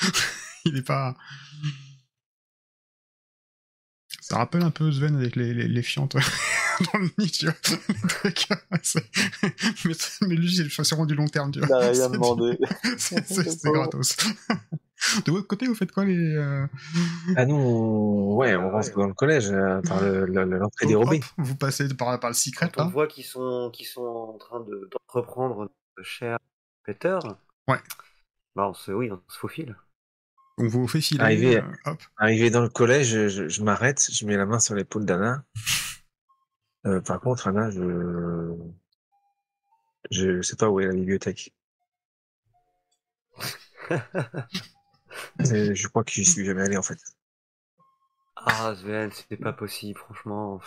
[0.66, 1.16] Il est pas.
[4.20, 6.16] Ça rappelle un peu Sven avec les, les, les fientes
[6.94, 7.56] dans le nid, tu vois.
[7.90, 8.48] Le truc,
[8.84, 9.06] c'est-
[9.86, 9.94] mais,
[10.28, 11.68] mais lui, c'est c'est vraiment du long terme, tu vois.
[11.68, 12.58] Il a rien demandé.
[12.98, 14.18] C'est gratos.
[15.26, 16.16] De votre côté, vous faites quoi, les.
[16.36, 16.66] euh,
[17.36, 20.86] Ah nous, on- ouais, on rentre dans le collège euh, par le- le- le- l'entrée
[20.86, 21.18] dérobée.
[21.18, 24.02] hop, Vous passez par, par le secret, Quand on là voit qu'ils sont, qu'ils sont
[24.04, 25.74] en train de d'entreprendre notre
[26.08, 26.38] cher
[26.84, 27.18] Peter.
[27.68, 27.80] Ouais.
[28.56, 29.76] Bah on se, oui, on se faufile.
[30.58, 31.22] Donc vous vous faites filer.
[31.24, 31.58] Arrivé.
[31.58, 32.02] euh, hop.
[32.18, 35.44] Arrivé dans le collège, je, m'arrête, je mets la main sur l'épaule d'Anna.
[36.86, 38.56] Euh, par contre, Anna, je...
[40.12, 41.54] je sais pas où est la bibliothèque.
[45.42, 46.98] Euh, je crois que j'y suis jamais allé en fait.
[48.36, 50.62] ah Sven, c'était pas possible, franchement.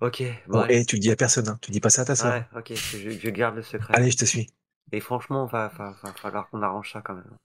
[0.00, 1.58] Ok, bon, et tu le dis à personne, hein.
[1.60, 2.32] tu dis pas ça à ta soeur.
[2.32, 3.94] Ouais, ok, je, je garde le secret.
[3.94, 4.48] Allez, je te suis.
[4.92, 7.36] Et franchement, va, va, va falloir qu'on arrange ça quand même.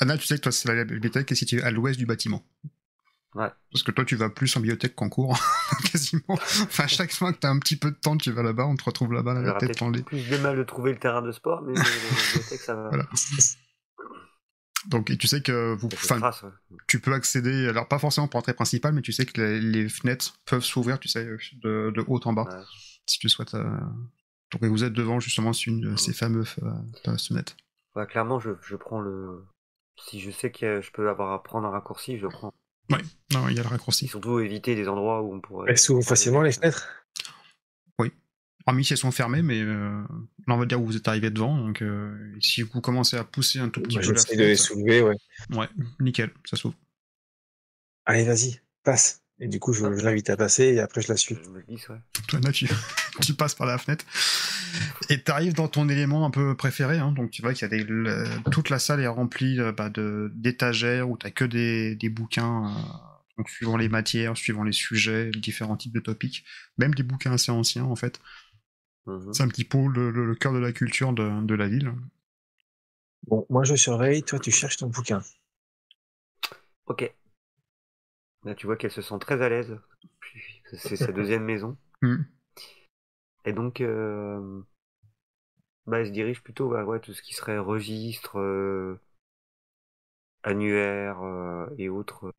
[0.00, 2.44] Anna, tu sais que toi, c'est la bibliothèque est située à l'ouest du bâtiment.
[3.34, 3.48] Ouais.
[3.70, 5.38] Parce que toi, tu vas plus en bibliothèque qu'en cours,
[5.92, 6.22] quasiment.
[6.30, 8.82] Enfin, chaque fois que t'as un petit peu de temps, tu vas là-bas, on te
[8.82, 10.02] retrouve là-bas, la tête tendue.
[10.02, 12.88] plus de mal de trouver le terrain de sport, mais la bibliothèque, ça va.
[12.88, 13.06] Voilà.
[14.88, 16.48] Donc, et tu sais que vous, trace, ouais.
[16.88, 19.88] tu peux accéder, alors pas forcément pour l'entrée principale, mais tu sais que les, les
[19.90, 21.24] fenêtres peuvent s'ouvrir, tu sais,
[21.62, 22.64] de, de haut en bas, Ouais.
[23.06, 23.54] si tu souhaites.
[23.54, 23.68] euh,
[24.50, 27.56] Donc, et vous êtes devant justement une ces fameuses euh, fenêtres.
[27.94, 29.44] Ouais, clairement, je, je prends le.
[30.06, 32.52] Si je sais que je peux avoir à prendre un raccourci, je le prends.
[33.32, 34.08] Non, il y a le Et raccourci.
[34.08, 35.70] surtout éviter des endroits où on pourrait.
[35.70, 36.88] Elles s'ouvrent facilement les fenêtres.
[38.66, 40.02] Hormis si elles sont fermées, mais euh,
[40.46, 41.56] là, on va dire où vous êtes arrivé devant.
[41.56, 44.56] Donc, euh, si vous commencez à pousser un tout petit peu la J'essaie de les
[44.56, 45.16] fenêtre, soulever, ouais.
[45.56, 46.74] ouais, nickel, ça s'ouvre.
[48.04, 49.19] Allez, vas-y, passe.
[49.42, 51.36] Et du coup, je, je l'invite à passer et après, je la suis.
[52.28, 52.68] Toi, là, tu,
[53.22, 54.04] tu passes par la fenêtre
[55.08, 56.98] et tu arrives dans ton élément un peu préféré.
[56.98, 57.12] hein.
[57.12, 59.88] donc, tu vois qu'il y a des, le- toute la salle est remplie euh, bah,
[59.88, 62.80] de d'étagères où tu que des, des bouquins, euh,
[63.38, 66.44] donc suivant les matières, suivant les sujets, différents types de topics,
[66.76, 68.20] même des bouquins assez anciens en fait.
[69.06, 69.32] Mhm.
[69.32, 71.92] C'est un petit peu le, le- le cœur de la culture de, de la ville.
[73.26, 75.22] Bon, moi, je surveille, toi, tu cherches ton bouquin.
[76.86, 77.10] Ok.
[78.44, 79.78] Là, tu vois qu'elle se sent très à l'aise.
[80.72, 81.76] C'est sa deuxième maison.
[82.02, 82.24] Hmm.
[83.44, 84.62] Et donc, euh,
[85.86, 88.98] bah, elle se dirige plutôt vers ouais, tout ce qui serait registre, euh,
[90.42, 92.32] annuaire euh, et autres.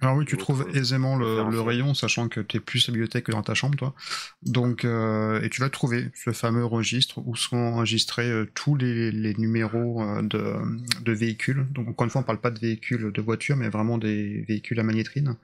[0.00, 3.24] Alors oui, tu trouves aisément le, rayon, sachant que tu es plus à la bibliothèque
[3.24, 3.94] que dans ta chambre, toi.
[4.42, 9.10] Donc, euh, et tu vas trouver ce fameux registre où sont enregistrés euh, tous les,
[9.10, 10.54] les numéros euh, de,
[11.02, 11.66] de véhicules.
[11.72, 14.78] Donc, encore une fois, on parle pas de véhicules de voiture, mais vraiment des véhicules
[14.78, 15.36] à magnétrine.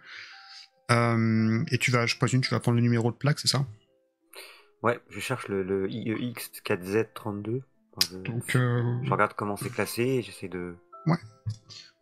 [0.91, 3.67] Euh, et tu vas, je présume, tu vas prendre le numéro de plaque, c'est ça?
[4.83, 7.63] Ouais, je cherche le, le IEX 4Z32.
[7.97, 10.77] Enfin, je, Donc, euh, je regarde comment c'est classé et j'essaie de.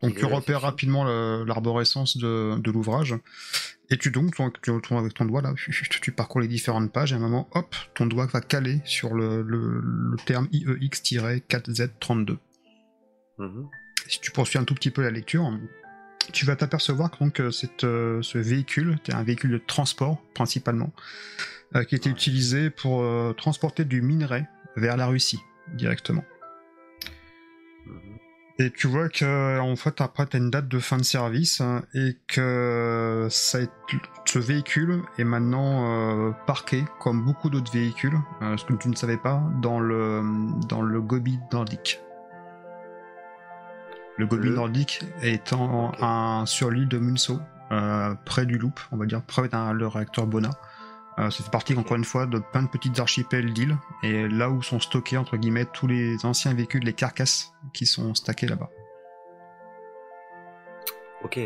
[0.03, 1.05] Donc tu repères rapidement
[1.45, 3.15] l'arborescence de, de l'ouvrage.
[3.91, 7.13] Et tu donc, tu, tu retournes avec ton doigt là, tu parcours les différentes pages
[7.13, 12.39] et à un moment, hop, ton doigt va caler sur le, le- le terme IEX-4Z32.
[13.39, 13.69] Mhm.
[14.09, 15.51] Si tu poursuis un tout petit peu la lecture,
[16.33, 20.23] tu vas t'apercevoir que donc, euh, cette, euh, ce véhicule, c'est un véhicule de transport
[20.35, 20.93] principalement,
[21.77, 24.45] euh, qui était utilisé pour euh, transporter du minerai
[24.77, 25.41] vers la Russie
[25.75, 26.25] directement.
[27.87, 28.19] Mhm.
[28.59, 31.83] Et tu vois que en fait après t'as une date de fin de service hein,
[31.95, 33.71] et que ça est-
[34.27, 35.87] ce véhicule est maintenant
[36.29, 40.23] euh, parqué comme beaucoup d'autres véhicules, euh, ce que tu ne savais pas, dans le
[40.69, 42.01] dans le Gobi nordique.
[44.19, 47.41] Le Gobi Le- nordique étant un sur l'île de Munso,
[47.73, 50.51] euh, près du Loop, on va dire près d'un le réacteur Bona.
[51.19, 54.49] Euh, ça fait partie encore une fois de plein de petites archipels d'îles et là
[54.49, 58.71] où sont stockés entre guillemets tous les anciens véhicules, les carcasses qui sont stackées là-bas.
[61.23, 61.39] Ok.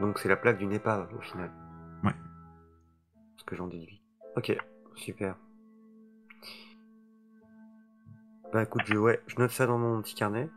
[0.00, 1.50] Donc c'est la plaque d'une épave au final.
[2.02, 2.14] Ouais.
[3.36, 4.00] Ce que j'en déduis.
[4.36, 4.56] Ok,
[4.94, 5.36] super.
[8.52, 10.48] Bah écoute, je, ouais, je note ça dans mon petit carnet.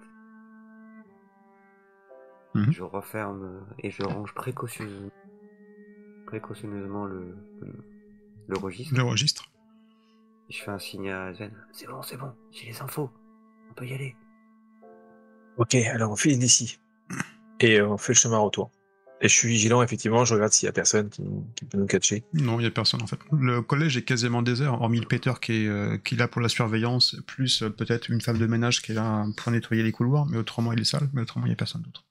[2.55, 2.71] Mhm.
[2.71, 5.09] Je referme et je range précautionneusement,
[6.33, 7.73] précautionneusement le, le,
[8.47, 8.95] le registre.
[8.95, 9.43] Le registre.
[10.49, 11.51] Je fais un signe à Zen.
[11.71, 13.11] C'est bon, c'est bon, j'ai les infos.
[13.69, 14.15] On peut y aller.
[15.57, 16.79] Ok, alors on file d'ici.
[17.59, 18.71] Et on fait le chemin retour.
[19.21, 21.21] Et je suis vigilant, effectivement, je regarde s'il y a personne qui,
[21.55, 22.23] qui peut nous catcher.
[22.33, 23.19] Non, il n'y a personne en fait.
[23.31, 26.41] Le collège est quasiment désert, hormis le Peter qui est, euh, qui est là pour
[26.41, 29.91] la surveillance, plus euh, peut-être une femme de ménage qui est là pour nettoyer les
[29.91, 32.03] couloirs, mais autrement il est sale, mais autrement il n'y a personne d'autre.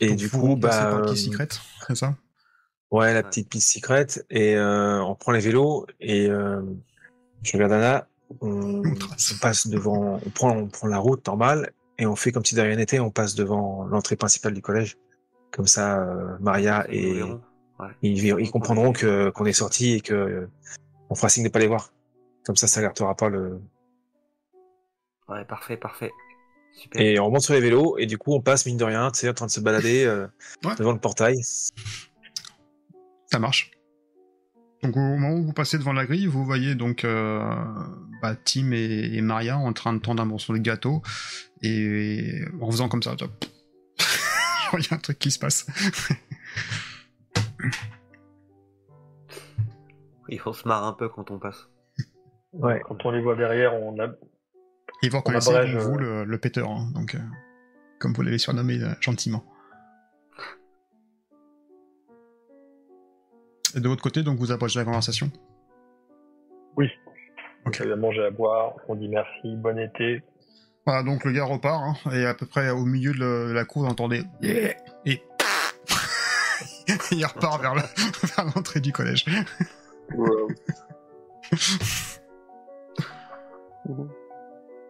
[0.00, 1.48] Et Donc, du coup, bah, par petit euh, secret,
[1.86, 2.14] c'est ça?
[2.90, 6.62] Ouais, la petite piste secrète et euh, on prend les vélos et euh,
[7.42, 8.06] je regarde Anna.
[8.42, 8.82] On,
[9.40, 12.60] passe devant, on prend, on prend la route normale et on fait comme si de
[12.60, 13.00] rien n'était.
[13.00, 14.98] On passe devant l'entrée principale du collège.
[15.50, 17.22] Comme ça, euh, Maria et.
[17.22, 17.86] Ouais.
[18.02, 20.50] ils, ils comprendront que qu'on est sorti et que euh,
[21.08, 21.90] on fera signe de pas les voir.
[22.44, 23.62] Comme ça, ça alertera pas le.
[25.28, 26.12] Ouais, parfait, parfait.
[26.72, 27.00] Super.
[27.00, 29.20] Et on remonte sur les vélos et du coup, on passe mine de rien, tu
[29.20, 30.26] sais, en train de se balader euh,
[30.64, 30.74] Ouais.
[30.76, 31.36] devant le portail.
[33.26, 33.70] Ça marche.
[34.82, 37.42] Donc au moment où vous passez devant la grille, vous voyez donc euh,
[38.22, 41.02] bah, Tim et, et Maria en train de tendre un morceau de gâteau
[41.62, 43.16] et en faisant comme ça,
[44.74, 45.66] il y a un truc qui se passe.
[50.28, 51.68] Et on se marre un peu quand on passe.
[52.52, 52.80] Ouais.
[52.86, 54.08] Quand on les voit derrière, on a.
[55.02, 57.18] Et vous On reconnaissez abrège, donc, vous le, le péteur, hein, donc euh,
[58.00, 59.44] comme vous l'avez surnommé euh, gentiment.
[63.76, 65.30] Et de votre côté, donc vous approchez la conversation?
[66.76, 66.88] Oui.
[67.66, 67.82] Ok.
[67.86, 70.22] On a mangé à boire, on dit merci, bon été.
[70.86, 73.64] Voilà, donc le gars repart, hein, et à peu près au milieu de la- la
[73.64, 74.74] cour, vous entendez Yeah
[75.04, 75.22] et
[77.12, 77.82] il repart vers le-
[78.36, 79.26] vers l'entrée du collège.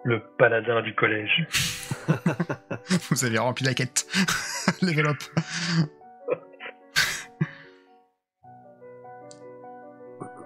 [0.05, 1.47] Le paladin du collège.
[3.11, 4.07] Vous avez rempli la quête.
[4.83, 5.17] Level up.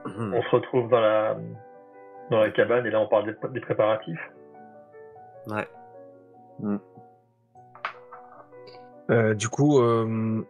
[0.06, 1.36] On se retrouve dans la
[2.30, 4.20] dans la cabane et là on parle des, des préparatifs.
[5.48, 5.66] ouais.
[9.10, 10.42] Euh, du coup, euh,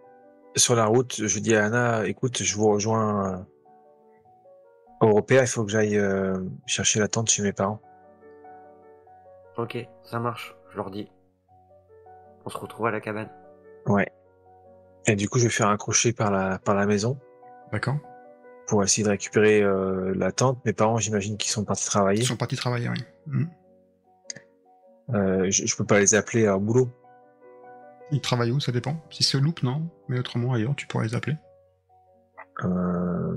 [0.57, 3.37] sur la route, je dis à Anna, écoute, je vous rejoins euh,
[5.01, 7.81] au repère, il faut que j'aille euh, chercher la tente chez mes parents.
[9.57, 11.11] Ok, ça marche, je leur dis.
[12.45, 13.31] On se retrouve à la cabane.
[13.87, 14.11] Ouais.
[15.07, 17.19] Et du coup, je vais faire un crochet par la, par la maison
[17.73, 17.97] D'accord.
[18.67, 20.65] pour essayer de récupérer euh, la tente.
[20.65, 22.23] Mes parents, j'imagine qu'ils sont partis travailler.
[22.23, 23.05] Ils sont partis travailler, oui.
[23.27, 23.51] Mhm.
[25.15, 26.89] Euh, je, je peux pas les appeler à boulot.
[28.13, 28.97] Ils travaillent où, ça dépend.
[29.11, 29.89] Si c'est au loop, non.
[30.09, 31.37] Mais autrement, ailleurs, tu pourrais les appeler.
[32.65, 33.37] Euh,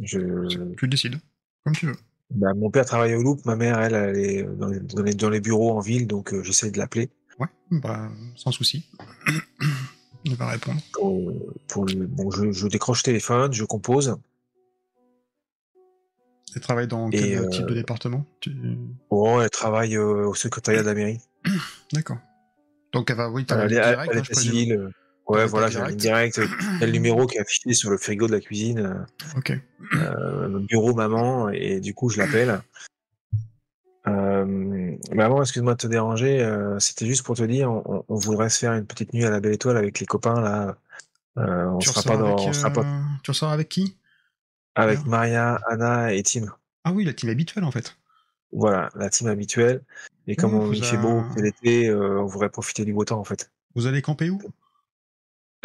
[0.00, 1.16] je, Tu décides.
[1.64, 1.96] Comme tu veux.
[2.30, 5.14] Bah, mon père travaille au loop, ma mère, elle, elle est dans les, dans les,
[5.14, 7.10] dans les bureaux en ville, donc euh, j'essaie de l'appeler.
[7.38, 8.84] Ouais, bah, sans souci.
[10.24, 10.80] Il va répondre.
[10.92, 11.32] pour,
[11.68, 14.18] pour le- bon, je, je décroche le téléphone, je compose.
[16.54, 18.24] Elle travaille dans Et, quel euh, type de département?
[18.40, 18.54] Tu-
[19.10, 21.20] Oh, elle travaille euh, au secrétariat de la mairie.
[21.92, 22.18] D'accord.
[22.92, 24.90] Donc elle va, oui, t'as Elle à hein, je l'état
[25.30, 25.68] euh, Ouais, voilà.
[25.68, 29.36] Il y a le numéro qui est affiché sur le frigo de la cuisine, euh,
[29.36, 29.50] Ok.
[29.94, 32.60] euh, le bureau maman, et du coup, je l'appelle.
[34.06, 38.48] Euh, maman, excuse-moi de te déranger, euh, c'était juste pour te dire, on, on voudrait
[38.48, 40.76] se faire une petite nuit à la Belle Étoile avec les copains, là.
[41.36, 42.84] Euh, on tu sera pas dans, avec, on sera pas euh,
[43.22, 43.96] tu ressors avec qui?
[44.74, 45.04] Avec.
[45.04, 46.46] Maria, Anna et Tim.
[46.84, 47.96] Ah oui, la team habituelle en fait.
[48.52, 49.82] Voilà, la team habituelle.
[50.26, 53.18] Et comme on, il fait beau, c'est l'été, euh, on voudrait profiter du beau temps,
[53.18, 53.50] en fait.
[53.74, 54.40] Vous allez camper où?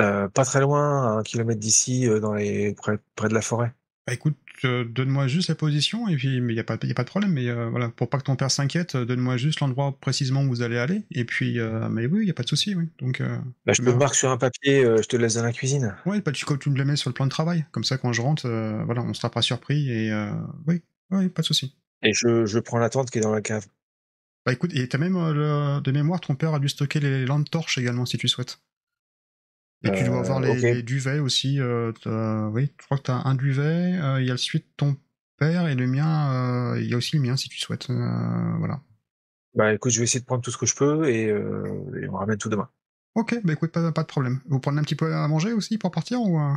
[0.01, 3.41] Euh, pas très loin, à un kilomètre d'ici, euh, dans les près, près de la
[3.41, 3.73] forêt.
[4.05, 4.35] Bah écoute,
[4.65, 7.07] euh, donne-moi juste la position et puis il y a pas y a pas de
[7.09, 10.61] problème mais voilà pour pas que ton père s'inquiète, donne-moi juste l'endroit précisément où vous
[10.61, 11.57] allez aller et puis
[11.89, 12.89] mais oui, il y a pas de souci oui.
[12.99, 13.21] Donc
[13.65, 15.95] Bah, je te le marque sur un papier, je te laisse dans la cuisine.
[16.05, 18.11] ouais, bah tu, tu me le mets sur le plan de travail comme ça quand
[18.13, 18.47] je rentre
[18.85, 20.11] voilà, on sera pas surpris et
[20.67, 20.81] oui,
[21.11, 21.75] oui, pas de souci.
[22.03, 23.65] Et je, je prends la tente qui est dans la cave.
[24.45, 27.49] Bah écoute, et t'as même le- de mémoire ton père a dû stocker les lampes
[27.49, 28.61] torches également si tu souhaites.
[29.85, 30.61] Et tu dois Euh, avoir les, ok.
[30.61, 31.59] les duvets aussi.
[31.59, 31.91] euh,
[32.51, 33.99] oui, je crois que tu as un duvet.
[34.01, 34.97] euh, Il y a le suite de ton
[35.37, 36.73] père et le mien.
[36.73, 37.89] euh, Il y a aussi le mien si tu souhaites.
[37.89, 38.81] euh, voilà.
[39.55, 42.07] Bah, écoute, je vais essayer de prendre tout ce que je peux et, euh, et
[42.09, 42.69] on ramène tout demain.
[43.15, 44.41] Ok, bah écoute, pas, pas de problème.
[44.47, 46.53] Vous prenez un petit peu à manger aussi pour partir ou euh?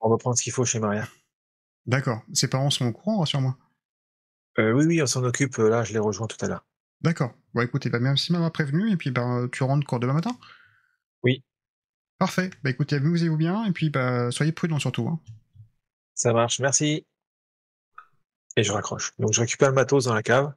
[0.00, 1.08] On va prendre ce qu'il faut chez Maria.
[1.86, 2.22] D'accord.
[2.32, 3.56] Ses parents sont au courant, rassure-moi.
[4.58, 5.58] Euh, oui, oui, on s'en occupe.
[5.58, 6.64] euh, Là, je les rejoins tout à l'heure.
[7.02, 7.32] D'accord.
[7.54, 10.36] Bon, bah, merci de m'avoir prévenu et puis bah, tu rentres quand demain matin?
[12.22, 12.50] Parfait.
[12.62, 15.08] Bah écoutez, amusez-vous bien et puis bah, soyez prudents surtout.
[15.08, 15.18] hein.
[16.14, 17.04] Ça marche, merci.
[18.56, 19.12] Et je raccroche.
[19.18, 20.54] Donc, je récupère le matos dans la cave.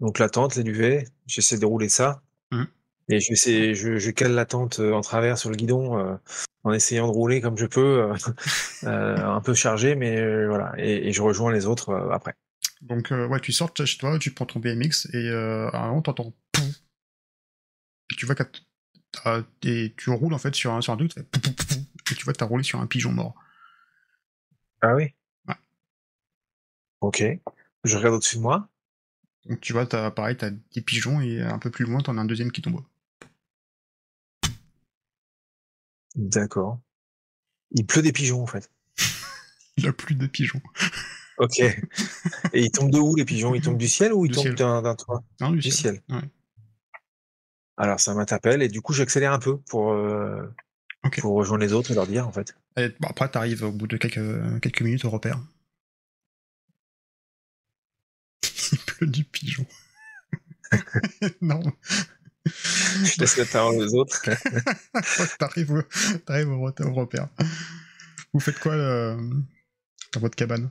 [0.00, 1.06] Donc, la tente, les duvets.
[1.28, 2.20] J'essaie de rouler ça.
[2.50, 2.66] Mhm.
[3.10, 6.16] Et je, sais, je, je cale la tente euh, en travers sur le guidon euh,
[6.64, 8.00] en essayant de rouler comme je peux.
[8.00, 8.16] euh,
[8.82, 10.72] euh, un peu chargé, mais voilà.
[10.78, 12.34] Et, et je rejoins les autres après.
[12.80, 16.34] Donc, ouais, tu sors chez toi, tu prends ton BMX et à un moment, t'entends
[16.50, 16.82] pouf.
[18.10, 18.42] Et tu vois que
[19.60, 21.78] tu roules en fait sur un, sur un truc, tu fais pouf, pouf, pouf,
[22.12, 23.34] et tu vois t'as roulé sur un pigeon mort.
[24.80, 25.14] Ah oui?
[25.46, 25.54] Ouais.
[27.00, 27.22] Ok.
[27.84, 28.68] Je regarde au-dessus de moi.
[29.46, 32.20] Donc, tu vois, t'as, pareil, t'as des pigeons et un peu plus loin, t'en as
[32.20, 32.82] un deuxième qui tombe.
[36.16, 36.80] D'accord.
[37.70, 38.70] Il pleut des pigeons, en fait.
[39.76, 40.60] Il a plus de pigeons.
[41.38, 41.60] Ok.
[41.60, 41.76] Et
[42.54, 43.54] ils tombent de où, les pigeons?
[43.54, 45.22] Ils tombent du ciel ou ils Du tombent d'un d'un toit?
[45.40, 46.02] Non, du, Du ciel.
[46.08, 46.16] ciel.
[46.16, 46.28] Ouais.
[47.78, 50.42] Alors, ça m'interpelle, et du coup, j'accélère un peu pour, euh,
[51.20, 52.56] pour rejoindre les autres et leur dire, en fait.
[52.76, 55.38] Et, bon, après, t'arrives au bout de quelques, quelques minutes au repère.
[58.72, 59.64] Il pleut du pigeon.
[61.40, 61.60] non.
[62.44, 64.20] Je laisse la parole aux autres.
[65.38, 65.82] T'arrives au,
[66.26, 67.28] t'arrives au, au repère.
[68.32, 69.16] Vous faites quoi euh,
[70.14, 70.70] dans votre cabane?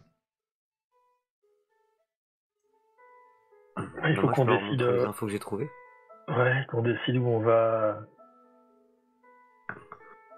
[3.77, 4.81] Il Bah, faut moi, qu'on décide.
[4.81, 5.69] euh, infos que j'ai trouvées.
[6.27, 7.99] Ouais, qu'on décide où on va.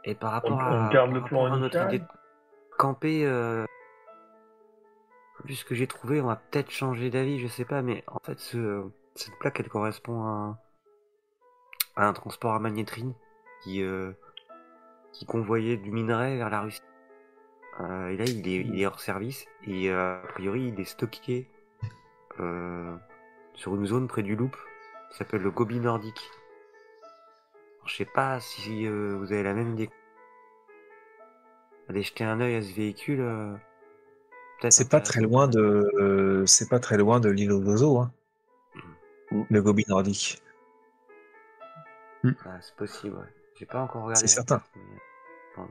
[0.04, 2.06] Et par rapport On- à, on garde le plan à notre idée de
[2.78, 3.66] camper, euh,
[5.46, 8.20] vu ce que j'ai trouvé, on va peut-être changer d'avis, je sais pas, mais en
[8.20, 8.84] fait, ce,
[9.16, 10.58] cette plaque, elle correspond à un,
[11.96, 13.14] à un transport à magnétrine
[13.64, 14.12] qui, euh,
[15.12, 16.82] qui convoyait du minerai vers la Russie.
[17.82, 20.86] Euh, et là, il est, il est hors service et euh, a priori, il est
[20.86, 21.50] stocké
[22.40, 22.96] euh,
[23.54, 24.56] sur une zone près du Loop
[25.12, 26.30] qui s'appelle le Gobi Nordique.
[27.78, 29.90] Alors, Je sais pas si euh, vous avez la même idée.
[31.90, 33.22] Allez jeter un œil à ce véhicule.
[33.22, 33.56] euh,
[34.70, 35.60] C'est pas très loin de,
[36.00, 38.12] euh, c'est pas très loin de l'île aux oiseaux, hein.
[39.32, 39.44] Mm.
[39.50, 40.42] Le Gobi nordique.
[42.46, 43.26] Ah, c'est possible, ouais.
[43.58, 44.20] J'ai pas encore regardé.
[44.22, 44.58] C'est certain.
[44.60, 45.68] carte, mais- En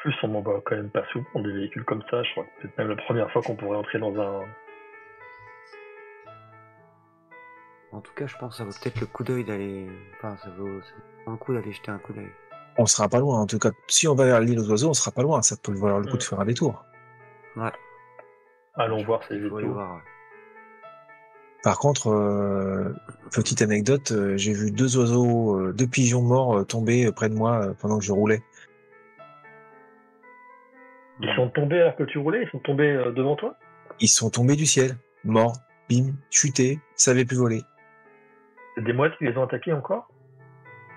[0.00, 1.02] plus, on m'en va quand même pas
[1.32, 2.22] pour des véhicules comme ça.
[2.22, 4.44] Je crois que c'est même la première fois qu'on pourrait entrer dans un.
[7.98, 9.88] En tout cas, je pense que ça vaut peut-être le coup d'œil d'aller.
[10.16, 10.86] Enfin, ça vaut, ça
[11.26, 12.30] vaut le coup d'aller jeter un coup d'œil.
[12.78, 13.70] On sera pas loin, en tout cas.
[13.88, 15.42] Si on va vers l'île aux oiseaux, on sera pas loin.
[15.42, 16.18] Ça peut valoir le coup Mm.
[16.18, 16.84] de faire un détour.
[17.56, 17.72] Ouais.
[18.76, 19.96] Allons Je voir ces voir.
[19.96, 20.00] ouais.
[21.64, 22.94] Par contre, euh,
[23.32, 27.28] petite anecdote, euh, j'ai vu deux oiseaux, euh, deux pigeons morts euh, tomber euh, près
[27.28, 28.44] de moi euh, pendant que je roulais.
[31.20, 33.56] Ils sont tombés alors que tu roulais Ils sont tombés euh, devant toi?
[33.98, 35.56] Ils sont tombés du ciel, morts,
[35.90, 37.62] bim, chutés, savaient plus voler.
[38.78, 40.08] C'est des mouettes qui les ont attaqués encore?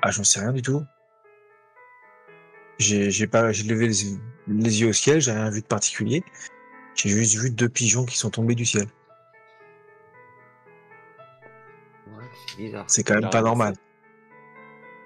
[0.03, 0.83] Ah, j'en sais rien du tout.
[2.77, 3.95] J'ai j'ai pas, j'ai levé les,
[4.47, 6.23] les yeux au ciel, j'ai rien vu de particulier.
[6.93, 8.85] J'ai juste vu deux pigeons qui sont tombés du ciel.
[12.07, 12.85] Ouais, c'est bizarre.
[12.87, 13.73] C'est quand même pas normal.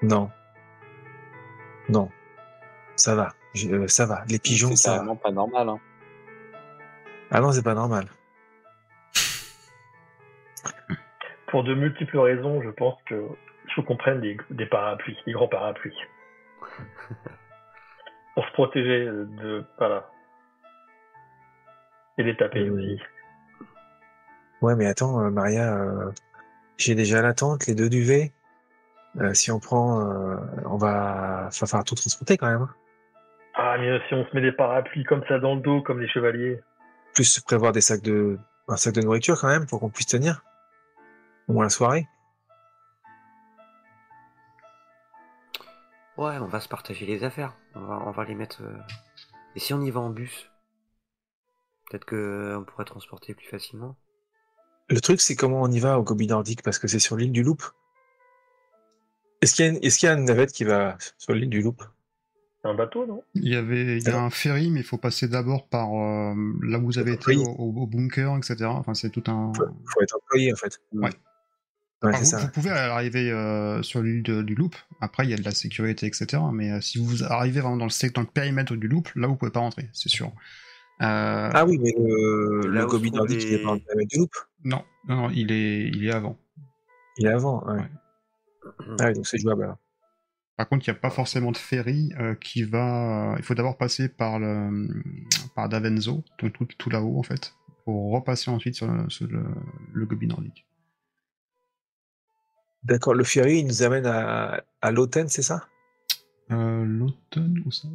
[0.02, 0.30] Non.
[1.88, 2.10] Non.
[2.98, 3.34] Ça va.
[3.54, 4.26] Je- euh, ça va.
[4.28, 4.96] Les pigeons, C'est ça va.
[4.98, 5.70] carrément pas normal.
[5.70, 5.80] Hein.
[7.32, 8.08] Ah non, c'est pas normal.
[11.56, 13.16] Pour de multiples raisons, je pense que
[13.74, 15.96] faut qu'on prenne des, des parapluies, des grands parapluies.
[18.36, 19.64] Pour se protéger de.
[19.78, 20.10] Voilà.
[22.18, 23.02] Et les taper Euh, aussi.
[24.62, 26.12] Ouais, mais attends, euh, Maria, euh,
[26.76, 28.34] j'ai déjà la tente, les deux duvets.
[29.22, 30.02] Euh, si on prend,
[30.66, 32.64] on va, va falloir tout transporter quand même.
[32.64, 32.76] hein.
[33.54, 36.10] Ah, mais si on se met des parapluies comme ça dans le dos, comme les
[36.10, 36.60] chevaliers.
[37.14, 38.38] Plus prévoir des sacs de,
[38.68, 40.42] un sac de nourriture quand même pour qu'on puisse tenir.
[41.48, 42.08] Au moins la soirée.
[46.18, 47.54] Ouais, on va se partager les affaires.
[47.76, 48.62] On va, on va les mettre.
[48.64, 48.78] euh,
[49.56, 50.50] Et si on y va en bus?
[51.90, 53.96] Peut-être que euh, on pourrait transporter plus facilement.
[54.90, 57.32] Le truc, c'est comment on y va au Gobi Nordique parce que c'est sur l'île
[57.32, 57.58] du Loup.
[59.42, 61.50] Est-ce qu'il y a une, est-ce qu'il y a une navette qui va sur l'île
[61.50, 61.76] du Loup?
[62.64, 63.24] Un bateau, non?
[63.36, 66.34] Il y avait, il y a un ferry, mais il faut passer d'abord par euh,
[66.64, 67.44] là où vous avez été Oui.
[67.46, 68.66] au, au- au bunker, etc.
[68.66, 69.54] Enfin, c'est tout un.
[69.54, 70.80] faut, faut être employé en fait.
[70.94, 71.12] Ouais.
[72.04, 72.38] Ouais, vous, ça.
[72.40, 74.76] vous pouvez arriver euh, sur l'île du Loop.
[75.02, 76.42] Après, il y a de la sécurité, etc.
[76.54, 79.28] Mais euh, si vous arrivez vraiment dans le, sec- dans le périmètre du Loop, là,
[79.28, 80.28] vous pouvez pas rentrer, c'est sûr.
[81.02, 84.30] Euh, Ah oui, mais le, Gobi Nordique, il est pas dans le périmètre du Loup?
[84.64, 86.38] Non, non, non, il est, il est avant.
[87.18, 87.66] Il est avant.
[87.66, 87.80] Ouais.
[87.80, 87.90] Ouais.
[89.00, 89.64] Ah oui, donc c'est jouable.
[89.64, 89.78] alors.
[90.58, 93.36] Par contre, il n'y a pas forcément de ferry euh, qui va.
[93.38, 94.88] il faut d'abord passer par le
[95.54, 99.44] par Davenzo, donc tout, tout là-haut en fait, pour repasser ensuite sur le, sur le,
[99.94, 100.66] le Gobi nordique.
[102.86, 105.68] D'accord, le ferry, il nous amène à, à l'Autun, c'est ça?
[106.52, 107.88] Euh, L'automne ou ça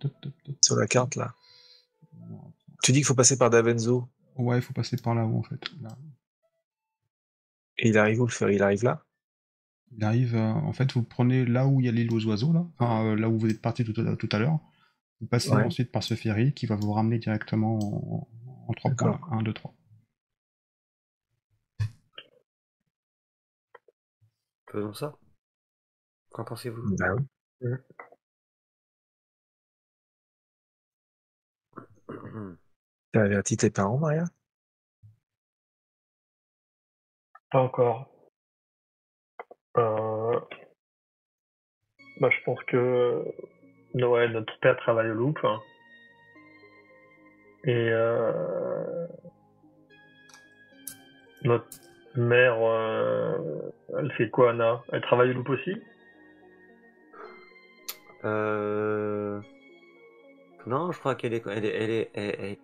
[0.00, 0.54] top, top, top.
[0.62, 1.34] Sur la carte là.
[2.82, 4.08] Tu dis qu'il faut passer par Davenzo.
[4.36, 5.60] Ouais, il faut passer par là-haut en fait.
[5.82, 5.90] Là.
[7.78, 9.02] Et il arrive où le ferry Il arrive là?
[9.92, 12.52] Il arrive, euh, en fait, vous prenez là où il y a l'île aux oiseaux,
[12.52, 14.58] là, enfin, euh, là où vous êtes parti tout à, tout à l'heure.
[15.20, 15.62] Vous passez Ouais.
[15.62, 18.28] ensuite par ce ferry qui va vous ramener directement en,
[18.68, 19.18] en trois D'accord.
[19.20, 19.38] points.
[19.38, 19.74] 1, 2, 3.
[24.70, 25.16] Faisons ça.
[26.30, 26.96] Qu'en pensez-vous?
[26.98, 27.14] Bah
[27.60, 27.70] oui.
[33.12, 34.24] T'as averti tes parents, Maria?
[37.50, 38.08] Pas encore.
[39.76, 40.40] Euh...
[42.20, 43.24] Bah, je pense que
[43.94, 45.38] no- ouais, notre père travaille au loop.
[45.44, 45.60] hein.
[47.64, 49.06] Et euh,
[51.42, 51.66] notre
[52.14, 53.38] mère, euh,
[53.98, 54.82] elle fait quoi, Anna?
[54.92, 55.76] Elle travaille au loop aussi?
[58.24, 59.40] Euh...
[60.66, 62.56] Non, je crois qu'elle est, elle est, elle est, elle, elle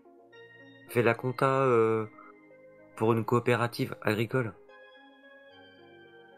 [0.89, 2.07] fait la compta euh,
[2.97, 4.53] pour une coopérative agricole.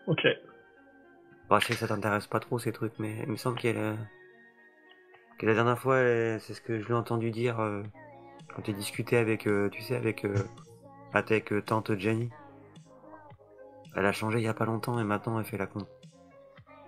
[0.07, 0.27] Ok.
[1.49, 3.79] Bah, je sais que ça t'intéresse pas trop ces trucs, mais il me semble qu'elle,
[3.79, 3.95] euh,
[5.39, 5.97] que la dernière fois,
[6.39, 7.83] c'est ce que je l'ai entendu dire euh,
[8.55, 10.27] quand tu discuté avec, tu sais, avec,
[11.15, 12.29] avec tante Jenny.
[13.97, 15.89] Elle a changé il y a pas longtemps et maintenant elle fait la compte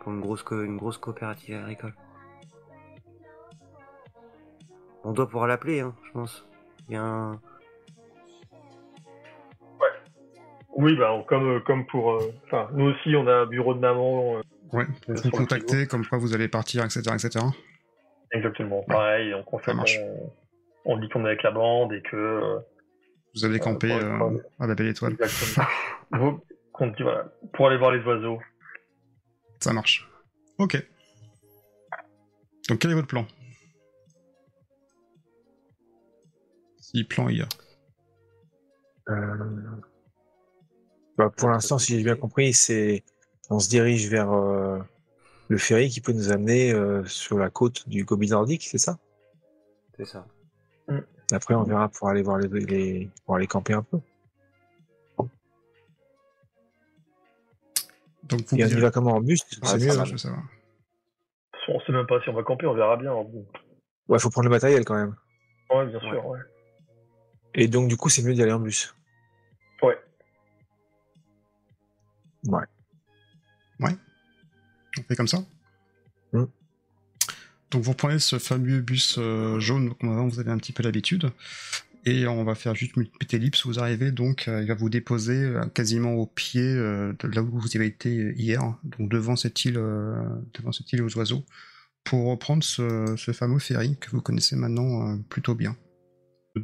[0.00, 1.94] pour une grosse, co- une grosse coopérative agricole.
[5.04, 6.46] On doit pouvoir l'appeler, hein, je pense.
[6.88, 7.40] Il y a un...
[10.78, 12.12] Oui, bah, comme, comme pour.
[12.12, 14.36] euh, Enfin, nous aussi, on a un bureau de maman.
[14.36, 14.42] euh,
[14.72, 17.00] Ouais, Euh, vous contactez, comme quoi vous allez partir, etc.
[17.14, 17.44] etc.
[18.32, 18.82] exactement.
[18.82, 20.32] Pareil, donc en fait, on,
[20.84, 22.16] on dit qu'on est avec la bande et que.
[22.16, 22.58] euh,
[23.34, 25.12] Vous allez camper pour- euh, pour- à la Belle Étoile.
[25.12, 25.66] Exactement.
[26.78, 28.38] Vous- qu'on dit, voilà, pour aller voir les oiseaux.
[29.60, 30.08] Ça marche.
[30.58, 30.76] Ok.
[32.68, 33.26] Donc quel est votre plan?
[36.78, 37.48] Si plan il y a.
[39.08, 39.36] Euh,
[41.16, 43.04] bah, pour l'instant, si j'ai bien compris, c'est
[43.50, 44.78] on se dirige vers euh,
[45.48, 48.98] le ferry qui peut nous amener euh, sur la côte du Gobi Nordique, c'est ça?
[49.96, 50.26] C'est ça.
[51.32, 53.98] Après, on verra pour aller voir les, les pour aller camper un peu.
[58.28, 59.86] Donc vous Et on y va comment en bus Ah, C'est mieux.
[59.86, 60.04] marche, hein.
[60.06, 60.42] je veux savoir.
[61.68, 63.12] On sait même pas si on va camper, on verra bien.
[64.08, 65.16] Ouais, faut prendre le matériel quand même.
[65.70, 66.10] Ouais, bien Ouais.
[66.10, 66.38] sûr, ouais.
[67.54, 68.94] Et donc, du coup, c'est mieux d'y aller en bus.
[69.82, 69.98] Ouais.
[73.80, 73.92] Ouais.
[74.98, 75.38] On fait comme ça
[76.32, 76.44] Mm.
[77.70, 80.82] Donc vous prenez ce fameux bus euh, jaune, comme avant vous avez un petit peu
[80.82, 81.30] l'habitude,
[82.06, 84.88] et on va faire juste une petite ellipse, vous arrivez donc, euh, il va vous
[84.88, 89.34] déposer euh, quasiment au pied euh, de là où vous avez été hier, donc devant
[89.34, 91.44] cette île, devant cette île aux oiseaux,
[92.04, 95.76] pour reprendre ce, fameux ferry que vous connaissez maintenant plutôt bien.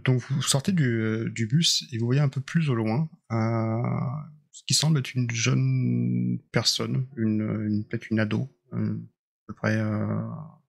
[0.04, 4.74] Donc vous sortez du, bus et vous voyez un peu plus au loin ce qui
[4.74, 8.76] semble être une jeune personne, une, peut-être une ado, à
[9.48, 10.61] peu près 1m,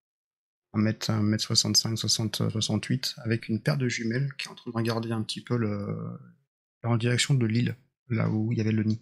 [0.73, 5.21] 1m65, 60, 68, avec une paire de jumelles qui est en train de regarder un
[5.21, 5.87] petit peu le,
[6.83, 7.75] en direction de l'île,
[8.09, 9.01] là où il y avait le nid.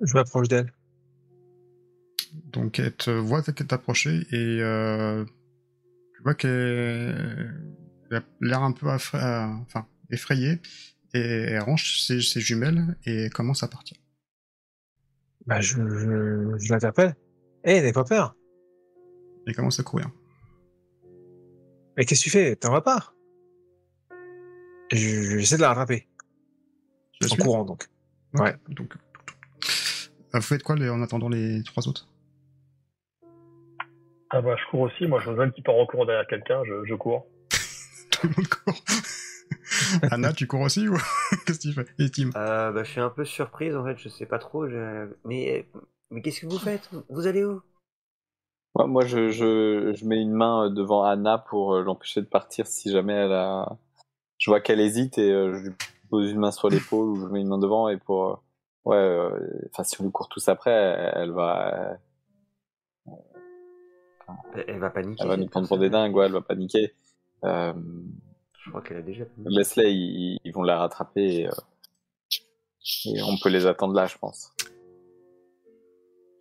[0.00, 0.72] Je m'approche d'elle.
[2.52, 5.24] Donc elle te voit qu'elle t'approcher et euh,
[6.14, 7.54] tu vois qu'elle
[8.10, 10.60] elle a l'air un peu affra- euh, enfin, effrayée
[11.14, 13.96] et elle range ses, ses jumelles et commence à partir.
[15.46, 17.14] Bah, je, je, je l'interpelle.
[17.64, 18.34] Hé, n'aie pas peur.
[19.46, 20.10] Elle commence à courir.
[21.96, 22.54] Mais qu'est-ce que tu fais?
[22.56, 23.12] T'en vas pas?
[24.92, 26.06] Je- je- J'essaie de la rattraper.
[27.20, 27.88] La En suis courant, donc.
[28.34, 28.54] Ouais.
[28.68, 32.08] Donc, Euh, vous faites quoi en attendant les trois autres?
[34.30, 35.06] Ah bah, je cours aussi.
[35.06, 37.26] Moi, je vois même qui part en courant derrière quelqu'un, je, je cours.
[38.10, 38.74] Tout le monde court.
[40.10, 40.96] Anna, tu cours aussi ou
[41.46, 41.86] qu'est-ce que tu fais?
[41.98, 42.30] Et Tim?
[42.36, 44.68] Euh, bah, je suis un peu surprise en fait, je sais pas trop.
[44.68, 45.66] je- Mais,
[46.10, 46.88] mais qu'est-ce que vous faites?
[47.08, 47.62] Vous allez où?
[48.74, 52.26] Ouais, moi, je, je, je mets une main euh, devant Anna pour euh, l'empêcher de
[52.26, 53.76] partir si jamais elle a.
[54.38, 55.74] Je vois qu'elle hésite et je lui
[56.10, 58.42] pose une main sur l'épaule ou je mets une main devant et pour.
[58.84, 59.30] Ouais, euh,
[59.72, 61.98] enfin, si on lui court tous après, elle, elle va,
[64.54, 65.22] elle, elle va paniquer.
[65.22, 66.94] elle va nous prendre pour des dingues, ouais, elle va paniquer.
[67.44, 67.72] Euh,
[68.68, 69.24] Je crois qu'elle a déjà
[69.88, 71.52] ils, ils vont la rattraper et, euh,
[73.06, 74.52] et on peut les attendre là, je pense.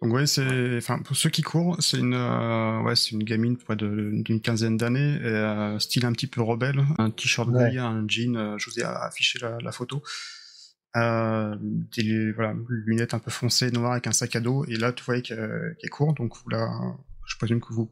[0.02, 3.56] Donc ouais, c'est, enfin pour ceux qui courent, c'est une, euh, ouais, c'est une gamine
[3.56, 7.70] près d'une quinzaine d'années, euh, style un petit peu rebelle, un t-shirt Ouais.
[7.70, 10.04] gris, un jean, euh, je vous ai affiché la, la photo,
[10.98, 14.92] euh, des voilà, lunettes un peu foncées noires avec un sac à dos, et là
[14.92, 16.68] tu voyais qu'elle court, donc vous la,
[17.26, 17.90] je présume que vous,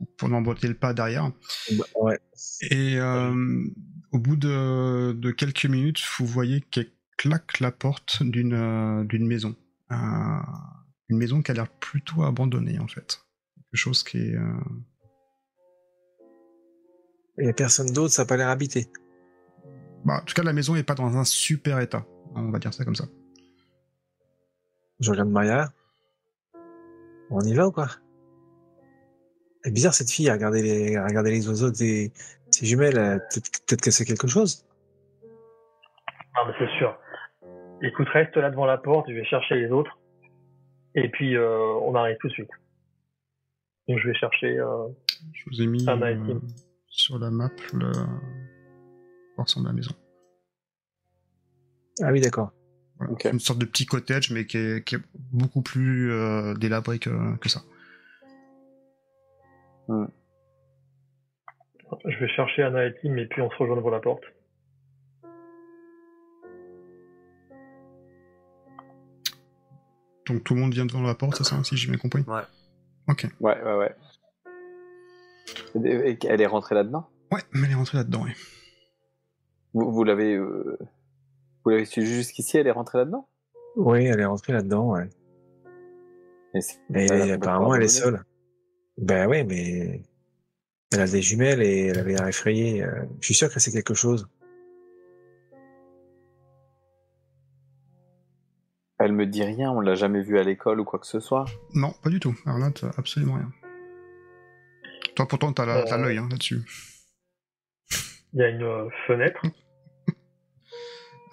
[0.00, 1.30] vous emboîtez le pas derrière.
[1.72, 2.18] Bah, ouais.
[2.70, 3.64] Et euh,
[4.12, 9.26] au bout de, de quelques minutes, vous voyez qu'elle claque la porte d'une euh, d'une
[9.26, 9.56] maison.
[9.90, 9.96] Euh,
[11.08, 13.20] une maison qui a l'air plutôt abandonnée en fait.
[13.70, 14.34] Quelque chose qui est.
[17.38, 18.88] Il y a personne d'autre, ça n'a pas l'air habité.
[20.04, 22.04] bah, en tout cas, la maison n'est pas dans un super état.
[22.34, 23.06] On va dire ça comme ça.
[25.00, 25.72] Je regarde Maria.
[27.30, 27.88] On y va ou quoi?
[29.64, 32.12] C'est bizarre cette fille à regarder les, à regarder les oiseaux des
[32.50, 32.94] ses jumelles.
[33.30, 34.64] Peut-être peut-être qu'elle sait quelque chose.
[36.34, 36.96] Ah, mais c'est sûr.
[37.82, 39.98] écoute, reste là devant la porte, je vais chercher les autres.
[40.94, 42.50] Et puis, euh, on arrive tout de suite.
[43.88, 44.58] Donc, je vais chercher.
[44.58, 44.88] Euh...
[45.32, 46.38] Je vous ai mis euh,
[46.86, 47.90] sur la map le.
[49.36, 49.92] Ressemble à la maison.
[52.02, 52.52] Ah oui, d'accord.
[52.98, 53.14] Voilà.
[53.20, 55.00] C'est Une sorte de petit cottage, mais qui est, qui est
[55.32, 57.60] beaucoup plus euh, délabré que, que ça.
[62.04, 64.24] Je vais chercher Anna et Tim, et puis on se rejoint devant la porte.
[70.26, 72.22] Donc tout le monde vient devant la porte, c'est ça, si j'ai bien compris?
[72.26, 72.42] Ouais.
[73.08, 73.26] Ok.
[73.40, 73.94] Ouais, ouais, ouais.
[75.84, 77.08] Et- et- Elle est rentrée là-dedans?
[77.32, 78.34] Ouais, mais elle est rentrée là-dedans, ouais.
[79.72, 80.78] Vous, vous l'avez euh,
[81.64, 83.26] vous l'avez su jusqu'ici, elle est rentrée là-dedans?
[83.76, 85.08] Oui, elle est rentrée là-dedans, ouais.
[86.54, 86.60] Et
[87.06, 88.22] complètement apparemment, elle est seule.
[88.98, 90.02] Ben oui, mais
[90.92, 92.82] elle a des jumelles et elle avait l'air effrayée.
[92.82, 94.28] euh, Je suis sûr que c'est quelque chose.
[99.00, 101.44] Elle me dit rien, on l'a jamais vue à l'école ou quoi que ce soit.
[101.74, 102.34] Non, pas du tout.
[102.44, 103.52] T'as absolument rien.
[105.14, 105.84] Toi, pourtant, t'as la- Euh.
[105.88, 106.60] t'as l'œil hein, là-dessus.
[108.32, 109.42] Il y a une euh, fenêtre.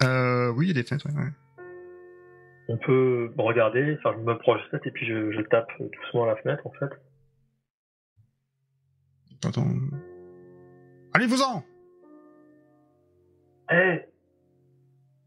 [0.02, 1.14] Euh, oui, il y a des fenêtres, ouais.
[1.18, 1.30] ouais.
[2.68, 3.96] On peut regarder.
[3.98, 6.90] Enfin, je me projette et puis je, je tape doucement à la fenêtre, en fait.
[9.44, 9.66] Attends.
[11.14, 11.64] Allez-vous-en
[13.70, 14.00] Hé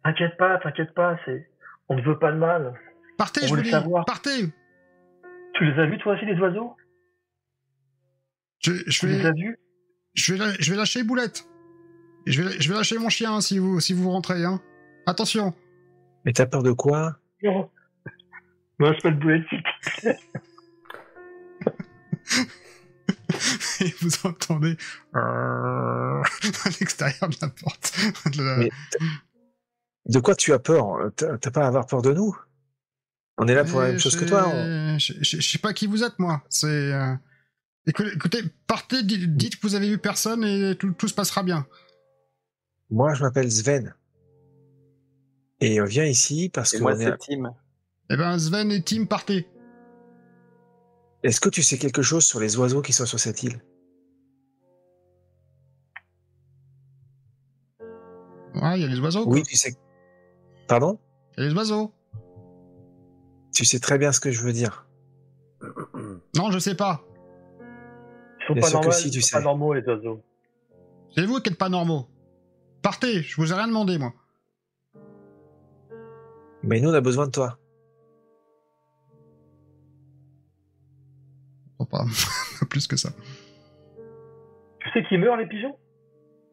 [0.04, 1.50] T'inquiète pas, t'inquiète pas, c'est...
[1.90, 2.74] On ne veut pas de mal.
[3.18, 4.06] Partez, On je vous dis savoir.
[4.06, 4.48] Partez
[5.56, 6.76] Tu les as vus, toi aussi, les oiseaux?
[8.64, 9.58] Je, je Tu les vais, as vus?
[10.14, 11.46] Je, vais, la- je vais lâcher Boulette.
[12.26, 14.44] Et je vais, je vais lâcher mon chien hein, si vous, si vous rentrez.
[14.46, 14.62] Hein.
[15.06, 15.54] Attention
[16.26, 17.18] Mais t'as peur de quoi?
[17.44, 17.70] Non.
[18.80, 19.44] Moi, je peux le boulet
[23.86, 24.76] Et vous entendez
[25.14, 26.22] à
[26.80, 27.94] l'extérieur de la porte.
[28.36, 28.70] de la- Mais
[30.06, 31.12] De quoi tu as peur?
[31.16, 32.36] T'as pas à avoir peur de nous?
[33.38, 34.48] On est là pour la même chose que toi.
[34.54, 36.44] on- Je, sais pas qui vous êtes, moi.
[36.50, 36.68] C'est.
[36.68, 37.14] euh,
[37.88, 41.42] Écoutez, écoutez, partez, di- dites que vous avez vu personne et tout, tout se passera
[41.42, 41.66] bien.
[42.92, 43.96] Moi, je m'appelle Sven.
[45.62, 46.84] Et on vient ici parce Et que.
[46.84, 47.54] moi, est- c'est Tim.
[48.10, 49.48] Eh ben, Sven et Tim, partez.
[51.24, 53.62] Est-ce que tu sais quelque chose sur les oiseaux qui sont sur cette île?
[58.62, 59.24] Ouais, il y a les oiseaux.
[59.24, 59.34] quoi.
[59.34, 59.76] Oui, tu sais.
[60.68, 61.00] Pardon?
[61.38, 61.94] Il y a les oiseaux.
[63.54, 64.88] Tu sais très bien ce que je veux dire.
[66.36, 67.04] Non, je sais pas.
[68.40, 69.38] Ils sont pas ils sont sais.
[69.38, 70.22] pas normaux, les oiseaux.
[71.16, 72.08] C'est vous qui êtes pas normaux.
[72.82, 74.14] Partez, je vous ai rien demandé, moi.
[76.64, 77.58] Mais nous, on a besoin de toi.
[81.78, 82.06] Oh, pas
[82.60, 83.10] pas plus que ça.
[84.80, 85.78] Tu sais qui meurt, les pigeons?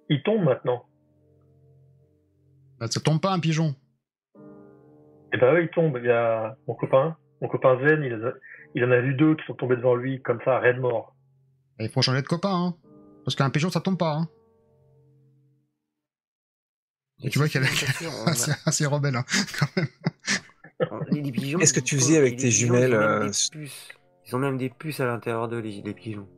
[0.09, 0.85] Ils tombent maintenant.
[2.79, 3.75] Bah, ça tombe pas un pigeon.
[5.33, 5.99] Et ben eux, ils tombent.
[5.99, 8.33] Il y a mon copain, mon copain Zen, il, a-
[8.75, 11.15] il en a vu deux qui sont tombés devant lui, comme ça, raide mort.
[11.79, 12.75] Il faut changer de copain, hein.
[13.25, 14.29] Parce qu'un pigeon, ça tombe pas, hein.
[17.23, 19.25] Et Tu vois bien sûr, on a- assez, assez rebelle, hein,
[19.59, 19.87] quand même.
[21.59, 23.89] Qu'est-ce que tu faisais avec tes pigeons, jumelles, Ils ont même euh, des puces.
[24.27, 26.29] Ils ont même des puces à l'intérieur d'eux, les, les pigeons.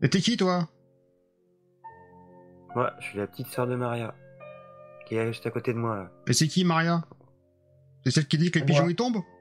[0.00, 0.68] Mais t'es qui, toi?
[2.74, 4.14] Moi, je suis la petite sœur de Maria,
[5.06, 6.10] qui est juste à côté de moi, là.
[6.26, 7.04] Et c'est qui, Maria?
[8.04, 9.18] C'est celle qui dit que les pigeons, ils tombent?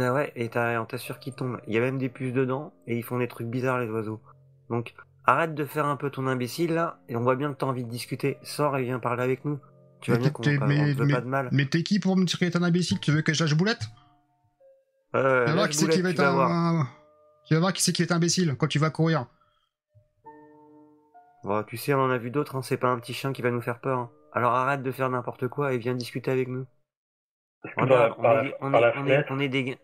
[0.00, 1.60] Ah ouais, et on t'assure qu'ils tombent.
[1.66, 4.20] Il y a même des puces dedans, et ils font des trucs bizarres, les oiseaux.
[4.70, 4.94] Donc,
[5.26, 7.84] arrête de faire un peu ton imbécile, là, et on voit bien que t'as envie
[7.84, 8.38] de discuter.
[8.42, 9.60] Sors et viens parler avec nous.
[10.00, 11.48] Tu Mais bien qu'on t'es- te veut mais- pas de mal.
[11.52, 12.98] Mais t'es qui pour me dire qu'il est un imbécile?
[12.98, 13.82] Tu veux que je lâche boulette?
[15.14, 16.88] Euh, Tu vas voir lâche qui c'est qui va être vas un...
[17.46, 19.26] Tu vas voir qui c'est qui est imbécile quand tu vas courir.
[21.44, 23.42] Bon, tu sais, on en a vu d'autres, hein, c'est pas un petit chien qui
[23.42, 23.98] va nous faire peur.
[23.98, 24.10] hein.
[24.32, 26.66] Alors arrête de faire n'importe quoi et viens discuter avec nous.
[27.76, 27.84] On
[29.40, 29.78] est des-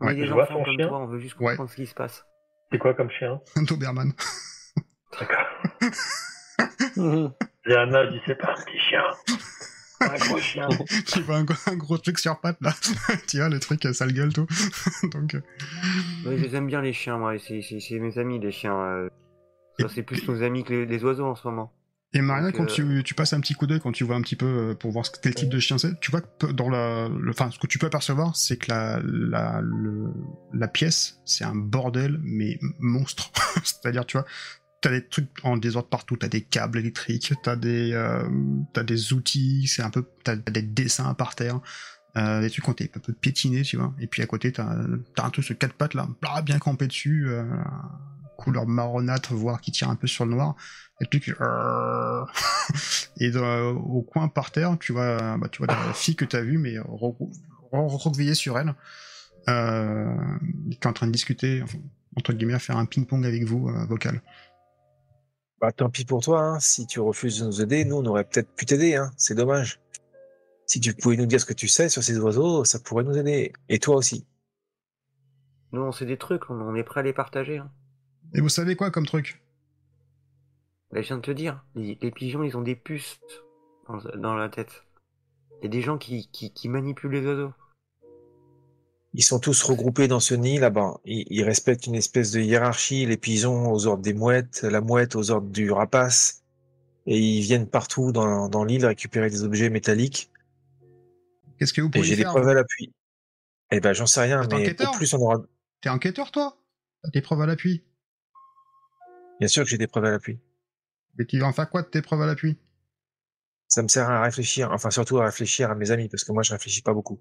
[0.00, 0.88] on Ouais, est des enfants comme chien.
[0.88, 1.50] toi, on veut juste Ouais.
[1.52, 2.24] comprendre ce qui se passe.
[2.70, 3.40] c'est quoi comme chien?
[3.56, 4.12] Un Doberman.
[5.18, 5.46] D'accord.
[7.66, 9.02] Et Anna dit c'est pas un petit chien.
[10.00, 10.68] Un gros chien.
[11.06, 12.72] tu vois un, gros- un gros truc sur pattes, là.
[13.28, 14.46] tu vois, le truc, euh, sale gueule, tout.
[15.12, 15.40] Donc, euh,
[16.26, 17.60] Ouais, je les aime bien les chiens, moi, c'est
[17.98, 18.78] mes amis les chiens.
[18.78, 19.08] euh.
[19.88, 21.72] C'est plus nos amis que les, les oiseaux en ce moment.
[22.14, 24.16] Et Maria, Donc, quand euh, tu, tu passes un petit coup d'œil, quand tu vois
[24.16, 26.46] un petit peu euh, pour voir ce- quel type de chien c'est, tu vois que
[26.46, 30.14] dans la, le, enfin, ce que tu peux apercevoir, c'est que la, la, le-
[30.54, 33.30] la pièce, c'est un bordel, mais monstre.
[33.62, 34.24] C'est-à-dire, tu vois,
[34.80, 38.26] t'as des trucs en désordre partout, t'as des câbles électriques, t'as des, euh,
[38.72, 41.60] t'as des outils, c'est un peu, t'as des dessins par terre.
[42.16, 43.92] Euh, des trucs un peu piétinés, tu vois.
[44.00, 44.64] Et puis à côté, t'as
[45.18, 46.08] as un truc sur quatre pattes là,
[46.42, 47.28] bien campé dessus.
[47.28, 47.44] euh,
[48.38, 50.54] couleur marronâtre, voire qui tire un peu sur le noir.
[51.00, 51.32] Et puis qui-
[53.20, 56.36] et dans- au coin par terre, tu vois, bah, tu vois la fille que tu
[56.36, 57.16] as vue, mais re-
[57.72, 58.74] re- recroquevillée sur elle,
[59.48, 60.14] euh,
[60.70, 61.78] qui est en train de discuter, enfin,
[62.16, 64.22] entre guillemets, à faire un ping-pong avec vous, euh, vocal.
[65.60, 66.60] Bah, tant pis pour toi, hein.
[66.60, 69.10] si tu refuses de nous aider, nous on aurait peut-être pu t'aider, hein.
[69.16, 69.80] c'est dommage.
[70.66, 73.16] Si tu pouvais nous dire ce que tu sais sur ces oiseaux, ça pourrait nous
[73.16, 73.52] aider.
[73.68, 74.24] Et toi aussi.
[75.72, 77.58] Nous, on sait des trucs, on, on est prêt à les partager.
[77.58, 77.70] Hein.
[78.34, 79.42] Et vous savez quoi comme truc?
[80.90, 83.20] Bah, je viens de te dire, les, les pigeons, ils ont des puces
[83.88, 84.84] dans, dans la tête.
[85.60, 87.52] Il y a des gens qui, qui, qui manipulent les oiseaux.
[89.14, 91.00] Ils sont tous regroupés dans ce nid là-bas.
[91.04, 95.16] Ils, ils respectent une espèce de hiérarchie, les pigeons aux ordres des mouettes, la mouette
[95.16, 96.42] aux ordres du rapace.
[97.06, 100.30] Et ils viennent partout dans, dans l'île récupérer des objets métalliques.
[101.58, 102.92] Qu'est-ce que vous Et pouvez j'ai des preuves à l'appui.
[103.70, 104.92] Eh ben, j'en sais rien, mais enquêteur?
[104.92, 105.36] au plus on aura.
[105.80, 106.56] T'es enquêteur, toi?
[107.02, 107.82] T'as tes preuves à l'appui.
[109.38, 110.38] Bien sûr que j'ai des preuves à l'appui.
[111.16, 112.58] Mais tu vas en faire quoi de tes preuves à l'appui?
[113.68, 116.42] Ça me sert à réfléchir, enfin surtout à réfléchir à mes amis, parce que moi
[116.42, 117.20] je réfléchis pas beaucoup.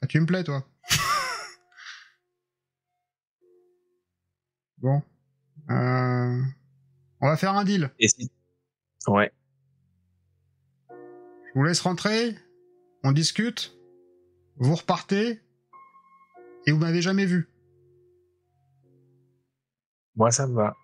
[0.00, 0.66] Ah, tu me plais, toi?
[4.78, 5.02] bon.
[5.70, 6.42] Euh...
[7.20, 7.90] On va faire un deal.
[8.00, 8.32] Et si...
[9.06, 9.30] Ouais.
[10.88, 12.36] Je vous laisse rentrer.
[13.04, 13.76] On discute.
[14.56, 15.40] Vous repartez.
[16.66, 17.51] Et vous m'avez jamais vu.
[20.16, 20.74] Moi ça me va.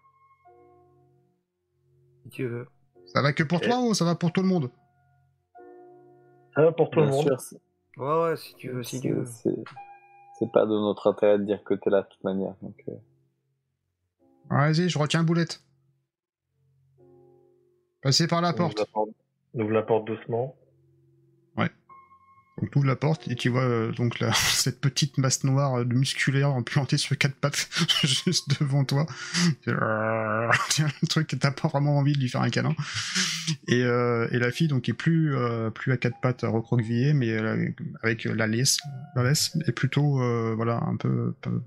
[2.25, 2.67] Si tu veux.
[3.07, 4.71] Ça va que pour toi ou ça va pour tout le monde?
[6.55, 7.25] Ça va pour tout le Bien monde.
[7.27, 7.61] sûr, c'est-
[7.97, 9.65] Ouais, ouais, si tu veux, si tu c'est- veux.
[10.39, 12.55] c'est pas de notre intérêt de dire que t'es là de toute manière.
[12.63, 12.93] Donc, euh,
[14.51, 15.63] Vas-y, je retiens boulette.
[18.03, 18.79] Passez par la On porte.
[18.79, 19.11] la porte-
[19.55, 20.55] on ouvre la porte doucement.
[22.61, 25.85] Donc tu ouvres la porte et tu vois euh, donc cette petite masse noire euh,
[25.85, 27.69] musculaire implantée sur quatre pattes
[28.03, 29.07] juste devant toi.
[29.67, 32.75] Un truc t'as pas vraiment envie de lui faire un câlin.
[33.67, 35.35] Et, euh, la fille donc est plus
[35.75, 37.37] plus à quatre pattes recroquevillée mais
[38.03, 38.79] avec la laisse,
[39.17, 40.19] la laisse est plutôt
[40.55, 41.63] voilà un peu, peu-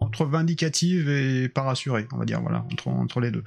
[0.00, 3.44] entre vindicative et pas rassurée on va dire voilà entre entre les deux.